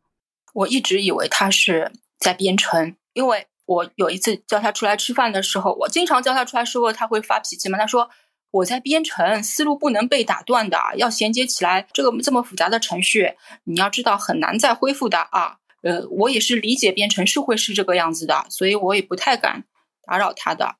[0.54, 7.78] 我一直以为他是在编程，因为我有一次叫他出来吃饭的时候，我经常叫他出来说他会发脾气嘛。
[7.78, 8.10] 他说
[8.50, 11.86] 我在编程，思路不能被打断的，要衔接起来。
[11.92, 15.58] 这个这么复杂的程序，你要知道很难再恢复的啊。
[15.82, 19.64] 呃，我也是理解编程是会是这个样子的，所以我也不太敢
[20.04, 20.76] 打扰他的。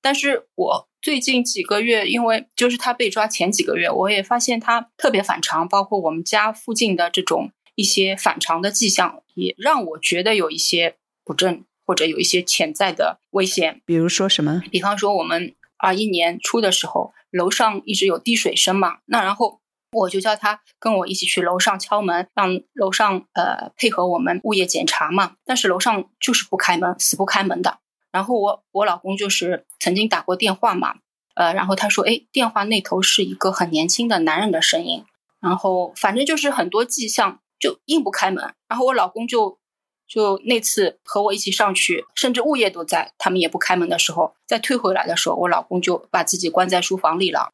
[0.00, 13.80] 但是我最近几个月，因为就是他被抓前几个月，我也发现他特别反常，包括我们家附近的这种一些反常的迹象，也让我觉得有一些不正，或者有一些潜在的危险。
[13.86, 14.62] 比如说什么？
[14.70, 19.60] 比方说我们二一年初的时候，楼上一直有滴水声嘛，那然后
[20.00, 27.78] 我就叫他跟我一起去楼上敲门，让楼上呃配合我们物业检查嘛，但是楼上就是不开门，死不开门的。
[28.12, 30.96] 然后我我老公就是曾经打过电话嘛，
[31.34, 35.04] 呃，然后他说，哎，电话那头是一个很年轻的男人的声音，
[35.40, 39.58] 然后反正就是很多迹象就硬不开门，然后我老公就
[40.06, 47.50] 就那次和我一起上去，甚至物业都在，他们也不开门的时候，再退回来的时候，我老公就把自己关在书房里了，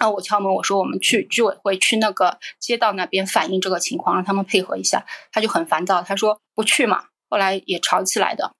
[0.00, 8.52] 然后我敲门，我说我们去居委会去那个街道那边反映这个情况，让他们配合一下，他就很烦躁，他说不去嘛，后来也吵起来的。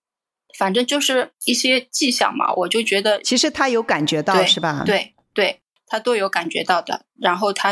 [0.58, 4.82] 反正就是一些迹象嘛，我就觉得其实他有感觉到是吧？
[4.84, 7.70] 对对，他都有感觉到的，然后他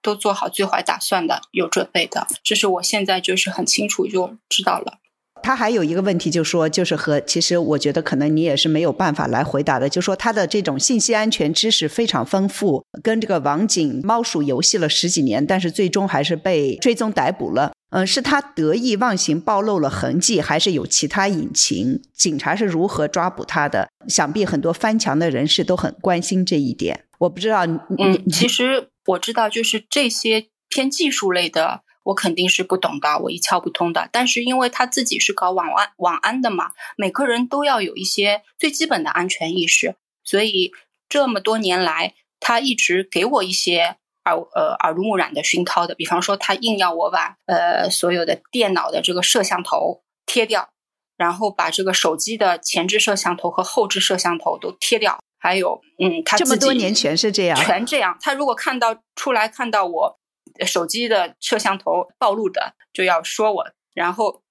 [0.00, 4.98] 都做好最坏打算的，有准备的，这是我现在就是很清楚就知道了。
[5.42, 17.72] 他还有一个问题，就说就是和其实我觉得可能你也是没有办法来回答的，就说他的这种信息安全知识非常丰富，跟这个网警猫鼠游戏了十几年，但是最终还是被追踪逮捕了。
[17.90, 22.02] 嗯，是他得意忘形暴露了痕迹，还是有其他隐情？
[22.14, 23.88] 警察是如何抓捕他的？
[24.08, 27.04] 想必很多翻墙的人士都很关心这一点。
[27.20, 31.80] 我不知道，嗯，其实我知道，就是这些偏技术类的。
[32.08, 34.08] 我肯定是不懂的，我一窍不通的。
[34.10, 39.94] 但是因为他自己是搞网安网安的嘛，每个人都要有一些最基本的安全意识，
[40.24, 40.72] 所以
[41.06, 45.94] 这么多年来，他一直给我一些耳呃耳濡目染的熏陶的。
[45.94, 50.70] 比方说，他硬要我把呃所有的电脑的这个摄像头贴掉，
[51.18, 58.16] 然后把这个手机的前置摄像头和后置摄像头都贴掉，还有嗯，他这么多年全是这样，全这样。
[58.18, 60.18] 他如果看到出来看到我。
[60.66, 64.42] 手机的摄像头暴露的就要说我，然后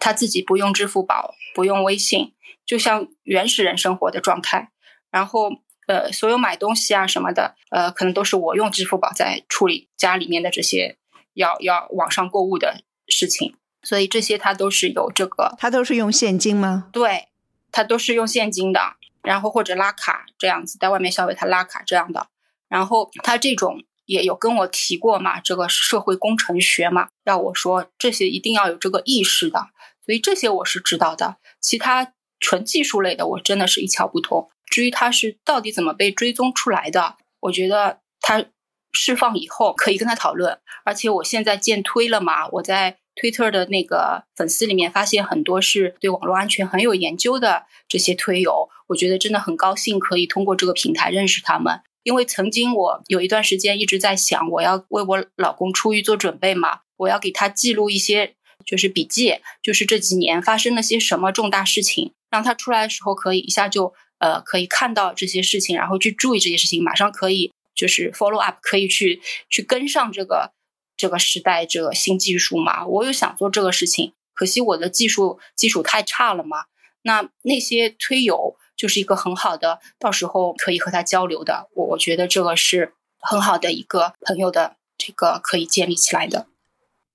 [0.00, 2.34] 他自己不用支付宝，不用微信，
[2.66, 4.70] 就像原始人生活的状态。
[5.10, 5.50] 然后
[5.86, 10.98] 呃，所有买东西啊什么的，呃，可能都是我用支付宝在处理家里面的这些
[11.34, 13.56] 要要网上购物的事情。
[13.82, 16.88] 所以这些他都是有这个，他都是用现金吗？
[16.92, 17.28] 对，
[17.70, 22.28] 他都是用现金的，然后或者拉卡这样子，在外面消费他拉卡这样的。
[22.68, 23.84] 然后他这种。
[24.06, 29.68] 也有跟我提过嘛，这个社会工程学嘛，要我说这些一定要有这个意识的，
[30.04, 31.36] 所以这些我是知道的。
[31.60, 34.50] 其他纯技术类的，我真的是一窍不通。
[34.66, 38.44] 至于他是到底怎么被追踪出来的，我觉得他
[38.92, 40.58] 释放以后可以跟他讨论。
[40.84, 51.80] 而且我现在建推了嘛，我在推特的那个粉丝里面发现很多是对网络安全很有研究的这些推友，我觉得真的很高兴可以通过这个平台认识他们。
[52.04, 58.34] 因为曾经我有一段时间一直在想，我要为我老公出狱做准备嘛，我要给他记录一些
[58.64, 70.52] 就是笔记，就是这几年发生了些什么重大事情，让他出来的时候可以一下就呃可以看到这些事情，然后去注意这些事情，马上可以就是 follow up，可以去去跟上这个
[70.96, 72.86] 这个时代这个新技术嘛。
[72.86, 76.66] 我有想做这个事情，可惜我的技术基础太差了嘛。
[77.02, 78.56] 那那些推友。
[78.76, 81.68] 就是一个很好的，到时候可以和他交流的。
[81.74, 86.46] 我我觉得这个是很好的一个朋友的这个可以建立起来的。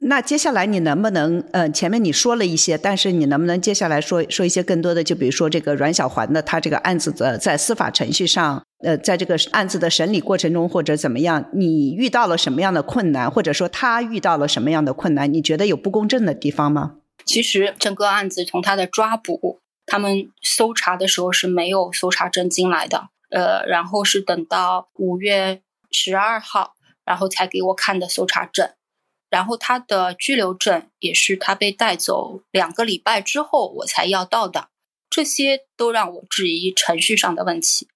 [0.01, 5.03] 那接下来你能不能，呃，前面你说了一些，但是你能不能接下来说说一些更多的？
[5.03, 15.33] 就比如说这个阮小环的他这个案子的在司法程序上，呃，在这个案子的审理过程中或者怎么样，你遇到了什么样的困难，或者说他遇到了什么样的困难？
[15.33, 16.95] 你觉得有不公正的地方吗？
[17.25, 19.59] 其实整个案子从他的抓捕。
[19.89, 28.71] 他们搜查的时候是没有搜查证进来的，呃，然后是等到五月十二号，然后才给我看的搜查证，
[29.31, 34.69] 然后他的拘留证也是他被带走两个礼拜之后我才要到的，
[35.09, 37.87] 这些都让我质疑程序上的问题，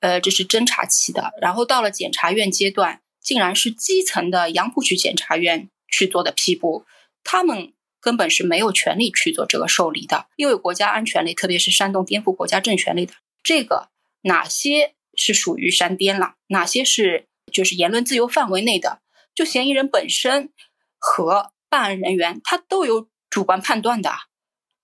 [0.00, 6.86] 呃，这是侦查期的，然后到了检察院阶段，竟然是基层的杨浦区检察院去做的批捕，
[7.22, 7.74] 他们。
[8.02, 13.90] 根本是没有权利去做这个受理的，因为国家安全类，特别是煽动颠覆国家政权类的，这个
[14.22, 19.00] 哪些是属于煽颠了，哪些是就是言论自由范围内的，
[19.36, 20.50] 就嫌疑人本身
[20.98, 24.10] 和办案人员他都有主观判断的，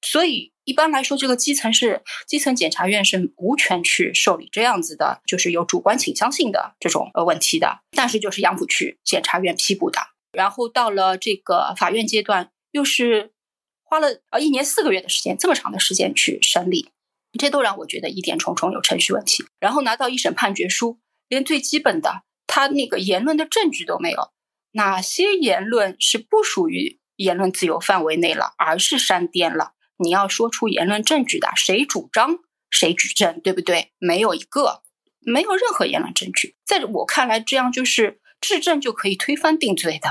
[0.00, 9.98] 所以一般来说，这个基层是基层检察院是无权去受理这样子的，就是有主观倾向性的这种呃问题的，但是就是杨浦区检察院批捕的，
[10.30, 12.52] 然后到了这个法院阶段。
[12.78, 13.32] 又是
[13.82, 16.92] 花了呃一年四个月的时间，这么长的时间去审理，
[17.36, 19.44] 这都让我觉得疑点重重，有程序问题。
[19.58, 24.30] 然后拿到一审判决书，连最基本的他那个言论的证据都没有，
[24.72, 29.72] 哪些言论是不属于言论自由范围内了，而是煽颠了？
[29.96, 32.38] 你要说出言论证据的，谁主张
[32.70, 33.90] 谁举证，对不对？
[33.98, 34.82] 没有一个，
[35.18, 36.54] 没有任何言论证据。
[36.64, 40.08] 在我看来，这样就是质证就可以推翻定罪的。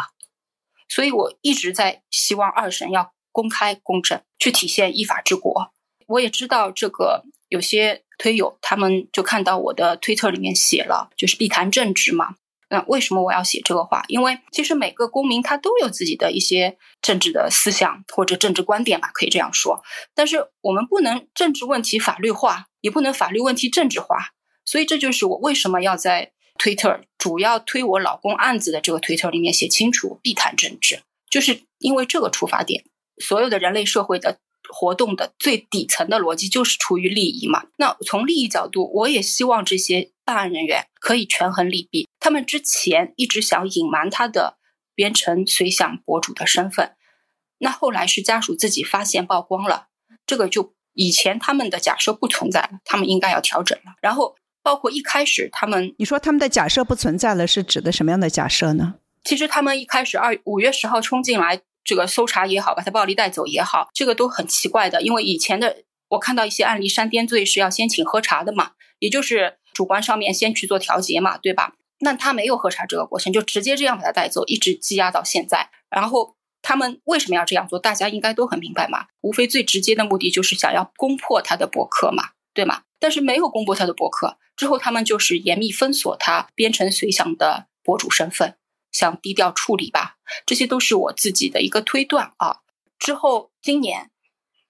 [0.89, 5.71] 所以我一直在希望二审要公开公正，去体现依法治国。
[6.07, 12.35] 我也知道这个有些推友，他们就看到我的推特里面写了，就是必谈政治嘛。
[12.69, 14.03] 那为什么我要写这个话？
[14.07, 19.83] 因为其实每个公民他都有自己的一些政治的思想或者政治观点吧，可以这样说。
[20.15, 24.29] 但是我们不能政治问题法律化，也不能法律问题政治化。
[24.65, 26.31] 所以这就是我为什么要在。
[26.57, 32.83] 推特主要推我老公案子的这个推特里面写清楚，必谈政治，就是因为这个出发点。
[33.19, 34.39] 所有的人类社会的
[34.69, 37.67] 活动的最底层的逻辑就是出于利益嘛。
[37.77, 42.07] 那从利益角度，我也希望这些办案人员可以权衡利弊。
[42.19, 44.57] 他们之前一直想隐瞒他的
[44.93, 46.95] 编程随想博主的身份，
[47.59, 49.87] 那后来是家属自己发现曝光了，
[50.25, 53.93] 这个就以前他们的假设不存在了，他们应该要调整了。
[54.01, 54.35] 然后
[54.67, 58.95] 包括一开始他们，你说他们的假设不存在了，是指的什么样的假设呢？
[59.23, 65.01] 其实他们一开始二五月十号冲进来，这个搜查也好，把他暴力带走也好，这个都很奇怪的。
[65.01, 65.77] 因为以前的
[66.09, 71.75] 我看到一些案例，煽颠罪是要先请喝茶的嘛，也就是主观上面先去做调节嘛，对吧？
[72.01, 75.69] 那他没有喝茶这个过程，就直接这样把他带走，一直积压到现在。
[75.89, 77.79] 然后他们为什么要这样做？
[77.79, 82.81] 大家应该都很明白嘛，无非最直接的目的就是想要攻破他的博客嘛，对吗？
[82.99, 88.57] 但是没有公布他的博客之后，他们就是严密封锁他编程随想的博主身份，
[88.91, 90.17] 想低调处理吧。
[90.45, 92.61] 这些都是我自己的一个推断啊。
[92.97, 94.11] 之后今年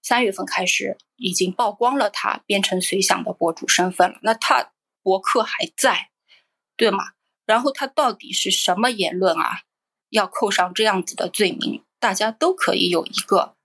[0.02, 4.20] 三月份开始，已经曝光了他编程随想的博主身份了。
[4.22, 4.72] 那他
[5.02, 6.10] 博客还在，
[6.76, 7.12] 对吗？
[7.46, 9.62] 然后他到底是什么言论啊？
[10.10, 13.56] 要扣上这样子的罪名，大家都可以有一个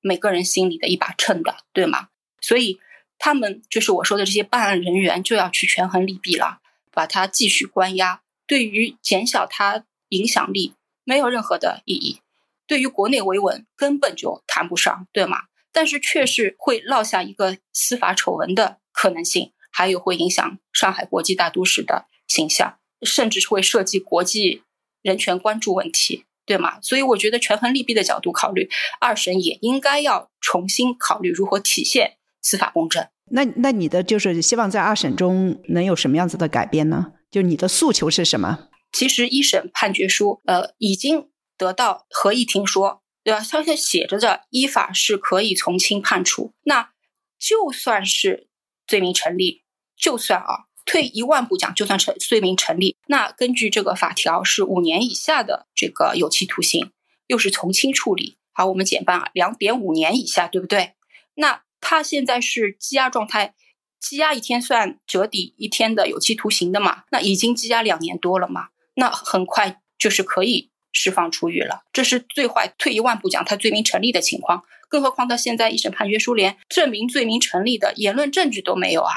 [0.00, 2.08] 每个人心里的一把秤的，对吗？
[2.40, 2.80] 所以
[3.18, 6.60] 他们就是我说的这些办案人员就要去权衡利弊了，
[6.92, 12.20] 把他继续关押，对于减小他影响力没有任何的意义，
[12.66, 15.42] 对于国内维稳根本就谈不上，对吗？
[15.72, 22.78] 但是确实会落下一个司法丑闻的可能性，还有会影响上海国际大都市的形象。
[23.02, 24.64] 甚至会涉及国际
[25.02, 26.80] 人权关注问题，对吗？
[26.80, 32.16] 所以我觉得权衡利弊的角度考虑，二审也应该要重新考虑如何体现
[32.48, 33.06] 司法公正。
[33.30, 37.12] 那那你的就是希望在二审中能有什么样子的改变呢？
[37.30, 38.68] 就你的诉求是什么？
[38.90, 41.28] 其实一审判决书呃已经
[41.58, 43.40] 得到合议庭说，对吧？
[43.40, 46.54] 上面写着的依法是可以从轻判处。
[46.62, 46.90] 那
[47.38, 48.48] 就算是
[48.86, 49.64] 罪名成立，
[49.96, 50.68] 就算啊。
[50.90, 56.92] 退一万步讲，就算成罪名成立，那根据这个法条是五年以下的这个有期徒刑，
[57.26, 58.38] 又是从轻处理。
[58.54, 60.94] 好，我们减半啊，两点五年以下，对不对？
[61.34, 63.54] 那他现在是羁押状态，
[64.02, 67.04] 羁押一天算折抵一天的有期徒刑的嘛？
[67.10, 68.68] 那已经羁押两年多了嘛？
[68.94, 71.84] 那很快就是可以释放出狱了。
[71.92, 74.64] 这是最坏，退一万步讲，他罪名成立的情况。
[74.88, 79.12] 更何况他现在一审判决书连证明罪名成立的言论证据都没有啊！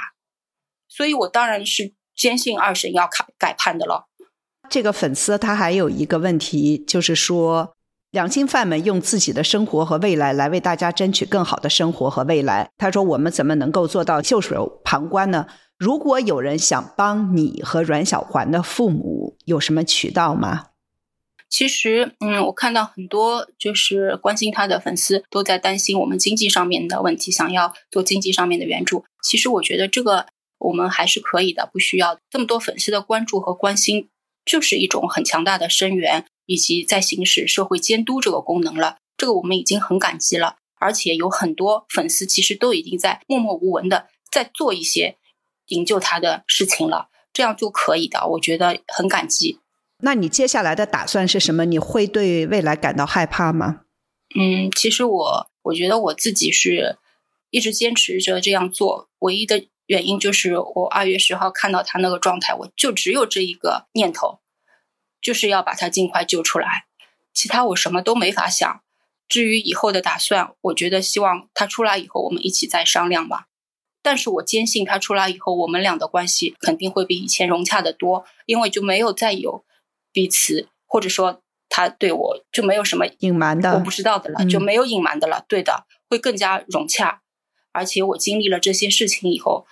[0.89, 4.09] 所以，我当然是坚信二审要改改判的了。
[4.69, 7.77] 这个粉丝他还有一个问题，就是说，
[8.11, 12.69] 两性犯们用自己的生活和未来来为大家争取更好的生活和未来。
[12.77, 15.47] 他说：“我们怎么能够做到袖手旁观呢？
[15.77, 20.67] 如果有人想帮你和阮小环的父母，有什么渠道吗？”
[21.49, 29.05] 其实，嗯，我看到很多就是关心他的粉丝都在担心我们经济上面的问题，想要做经济上面的援助。
[29.23, 30.27] 其实，我觉得这个。
[30.63, 34.09] 我们还是可以的，不需要这么多粉丝的关注和关心，
[34.45, 38.97] 就是一种很强大的声援，以及在行使社会监督这个功能了。
[39.15, 45.17] 这个我们已经很感激了，而且有很多粉丝其实都已经在默默无闻的在做一些
[45.67, 48.27] 营救他的事情了，这样就可以的。
[48.27, 49.59] 我觉得很感激。
[49.99, 51.63] 那你接下来的打算是什么？
[51.63, 53.83] 你会对未来感到害怕吗？
[54.35, 56.97] 嗯，其实我我觉得我自己是
[57.49, 59.65] 一直坚持着这样做，唯一的。
[59.87, 64.39] 原因就是我二月十号看到他那个状态，我就只有这一个念头，
[65.21, 66.85] 就是要把他尽快救出来，
[67.33, 68.81] 其他我什么都没法想。
[69.29, 73.47] 至于以后的打算，我觉得希望他出来以后我们一起再商量吧。
[74.01, 79.63] 但是我坚信他出来以后，我们俩的关系肯定会比以前融洽的多，因为就没有再有
[80.11, 85.45] 彼此，或者说他对我就没有什么隐瞒的，我不知道的了，就没有隐瞒的了。
[85.47, 87.21] 对的，会更加融洽。
[87.71, 89.67] 而且我经历了这些事情以后。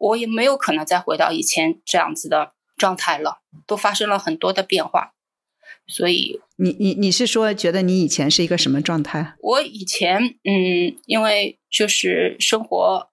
[0.00, 5.12] 我也没有可能再回到以前这样子的状态了，都发生了很多的变化，
[5.86, 9.34] 所以你你你是说觉得你以前是一个什么状态？
[9.40, 13.10] 我以前嗯，因为就是生活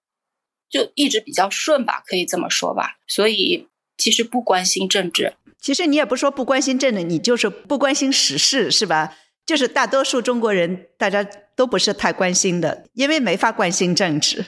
[0.70, 5.34] 就一直比较顺吧，可以这么说吧，所以其实不关心政治。
[5.60, 9.16] 其实你也不说不关心政治，你就是不关心时事，是吧？
[9.44, 14.46] 就是大多数中国人大家都不是太关心的，因为没法关心政治。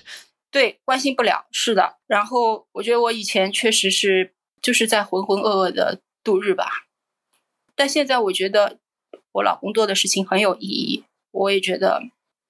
[0.51, 1.99] 对，关心不了，是的。
[2.07, 6.87] 然后我觉得我以前确实是就是在浑浑噩噩的度日吧，
[7.75, 8.79] 但现在我觉得
[9.33, 12.03] 我老公做的事情很有意义，我也觉得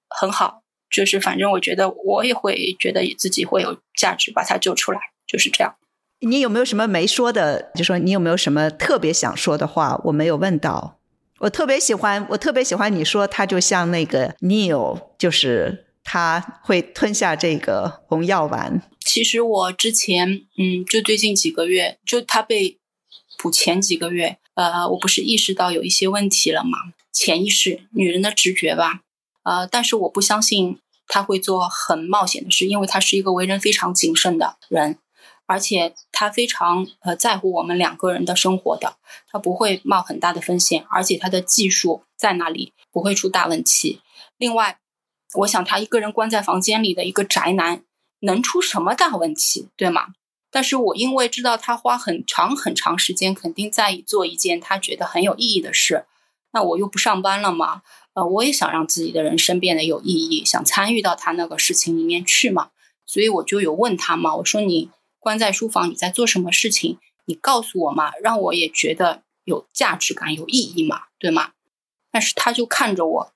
[0.09, 0.63] 很好。
[0.89, 5.75] 就是反正我觉得我也会觉得自己会有价值，把他救出来，就是这样。
[6.21, 7.71] 你有没有什么没说的？
[7.75, 10.01] 就说你有没有什么特别想说的话？
[10.05, 10.99] 我没有问到。
[11.37, 15.88] 我特别喜欢，我特别喜欢你说他就像那个 Neil，就是。
[16.03, 18.81] 他会吞下这个红药丸。
[18.99, 22.79] 其实我之前，嗯，就最近几个月，就他被
[23.37, 26.93] 捕前几个月，呃，我不是意识到有一些问题了吗？
[27.11, 29.01] 潜意识，女人的直觉吧，
[29.43, 34.97] 呃，但是我不相信他会做很冒险的事，因为他是一个为人非常谨慎的人，
[35.47, 38.97] 而且他非常呃在乎我们两个人的生活的，
[39.31, 44.01] 他不会冒很大的风险，而且他的技术在那里不会出大问题。
[44.37, 44.79] 另外，
[45.35, 47.83] 我想他一个人关在房间里的一个宅男，
[48.21, 50.07] 能出什么大问题，对吗？
[50.51, 56.05] 但是我因为知道他花很长很长时间，肯定在做一件他觉得很有意义的事，
[56.51, 62.71] 那我又不上班了嘛，呃，我也想让自己的人生变得有意义，想参与到他那个事情里面去嘛，
[63.05, 66.97] 所以我就有问他嘛，我说你关在书房你在做什么事情？
[67.25, 71.51] 你告诉我嘛，让我也觉得有价值感、有意义嘛，对吗？
[72.09, 73.33] 但是他就看着我，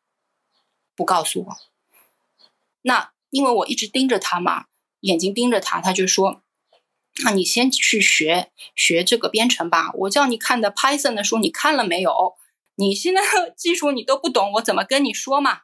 [0.95, 1.57] 不告诉我。
[2.83, 4.65] 那因为我一直盯着他嘛，
[5.01, 6.41] 眼睛盯着他，他就说。
[7.23, 9.91] 那你先去学学这个编程吧。
[9.93, 12.33] 我叫你看的 Python 的书，你看了没有？
[12.75, 13.21] 你现在
[13.55, 15.59] 技术你都不懂，我怎么跟你说嘛？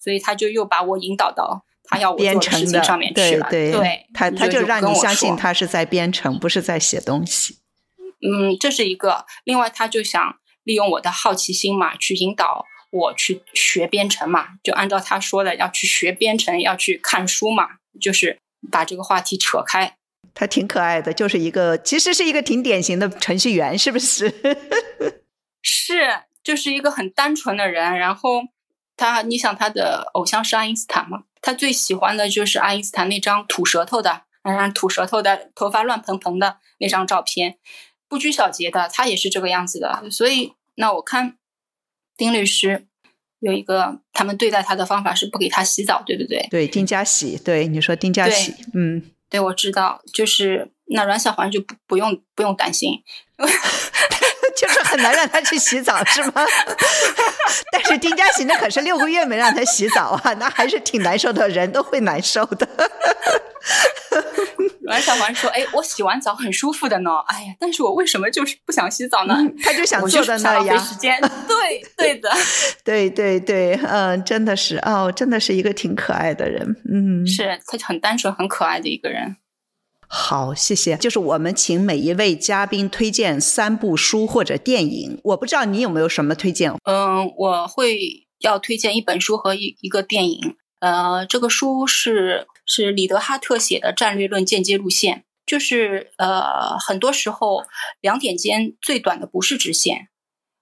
[0.00, 3.46] 所以他就又把我引导到他要我做的事情上面去了。
[3.50, 7.58] 对对，他他就让你相信他是在编程，不是在写东西。
[8.26, 9.26] 嗯，这是一个。
[9.44, 12.64] 另外，他就想利用我的好奇心嘛，去引导
[12.94, 14.50] 我去学编程嘛。
[14.62, 17.70] 就按照他说的，要去学编程，要去看书嘛，
[18.00, 18.38] 就是
[18.70, 19.96] 把这个话题扯开。
[20.32, 24.32] 他挺可爱的，就是一个，其实是一个挺典型的程序员，是不是？
[25.62, 27.98] 是，就是一个很单纯的人。
[27.98, 28.42] 然后
[28.96, 31.24] 他，你想他的偶像是爱因斯坦嘛？
[31.40, 37.58] 他最喜欢的就是爱因斯坦那张吐舌头的，嗯，吐舌头的，头发乱蓬蓬的那张照片，
[38.08, 40.10] 不拘小节的，他也是这个样子的。
[40.10, 41.36] 所以，那我看
[42.16, 42.86] 丁律师
[43.40, 46.46] 有一个，他们对待他的方法是不给他洗澡，对不对？
[46.50, 49.02] 对，丁家喜，对你说丁家喜，嗯。
[49.30, 53.02] 对，我知道，就是那阮小环就不不用不用担心，
[54.56, 56.46] 就是很难让他去洗澡，是吗？
[57.72, 62.68] 但是丁家喜那可是六个月没让他洗澡啊，那还是挺难受的，人都会难受的。
[64.84, 67.10] 阮小环说：“哎，我洗完澡很舒服的呢。
[67.26, 69.34] 哎呀，但是我为什么就是不想洗澡呢？
[69.62, 71.18] 他就想坐在那样，时间。
[71.48, 72.30] 对，对的，
[72.84, 76.76] 对对对，嗯，真的是哦，真的是一个挺可爱的人。
[76.92, 79.36] 嗯，是他很单纯、很可爱的一个人。
[80.06, 80.96] 好，谢谢。
[80.98, 85.18] 就是我们请每一位嘉宾推荐三部书或者电影。
[85.24, 86.70] 我不知道你有没有什么推荐？
[86.84, 90.56] 嗯，我会要推荐一本书和一一个电影。
[90.80, 92.46] 呃，这个书是。
[92.66, 97.64] 是里德哈特写的《战略论间接路线》，就是呃，很多时候
[98.00, 100.08] 两点间最短的不是直线，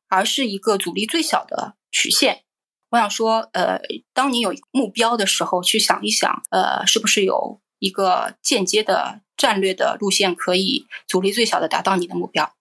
[0.09, 2.43] 而是一个阻力最小的曲线。
[2.91, 3.81] 我想说，呃，
[4.13, 12.55] 当你有目标的时候，去想一想，呃，是不是有一个间接的战略的路线，可以阻力最小的达到你的目标？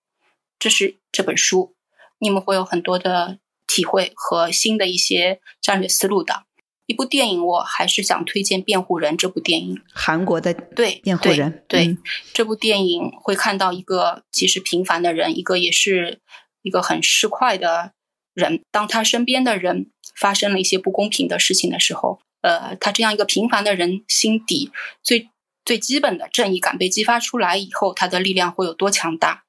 [0.58, 1.76] 这是这本书，
[2.20, 6.46] 你们会有很多的体会和新的一些战略思路的。
[6.88, 9.82] 一部电影，我还是想推荐《辩护人》这部电影。
[9.93, 11.97] 韩国的对辩护人，对
[12.34, 16.19] 这部电影会看到一个其实平凡的人，一个也是
[16.63, 17.93] 一个很市侩的
[18.34, 18.61] 人。
[18.71, 24.69] 当他身边的人发生了一些不公平的事情的时候，呃，他这样一个平凡的人心底
[25.01, 25.29] 最
[25.63, 29.45] 最基本的正义感被激发出来以后，他的力量会有多强大？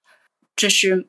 [0.54, 1.08] 这是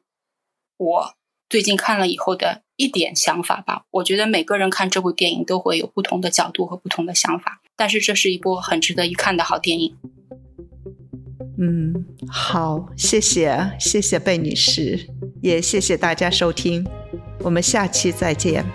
[0.77, 1.15] 我
[1.47, 2.62] 最近看了以后的。
[2.75, 9.95] 一点想法吧，我觉得每个人看这部电影都会有不同的角度和不同的想法，但是这是一部很值得一看的好电影。
[11.59, 15.07] 嗯，好，谢谢，谢谢贝女士，
[15.41, 16.85] 也谢谢大家收听，
[17.39, 18.65] 我们下期再见。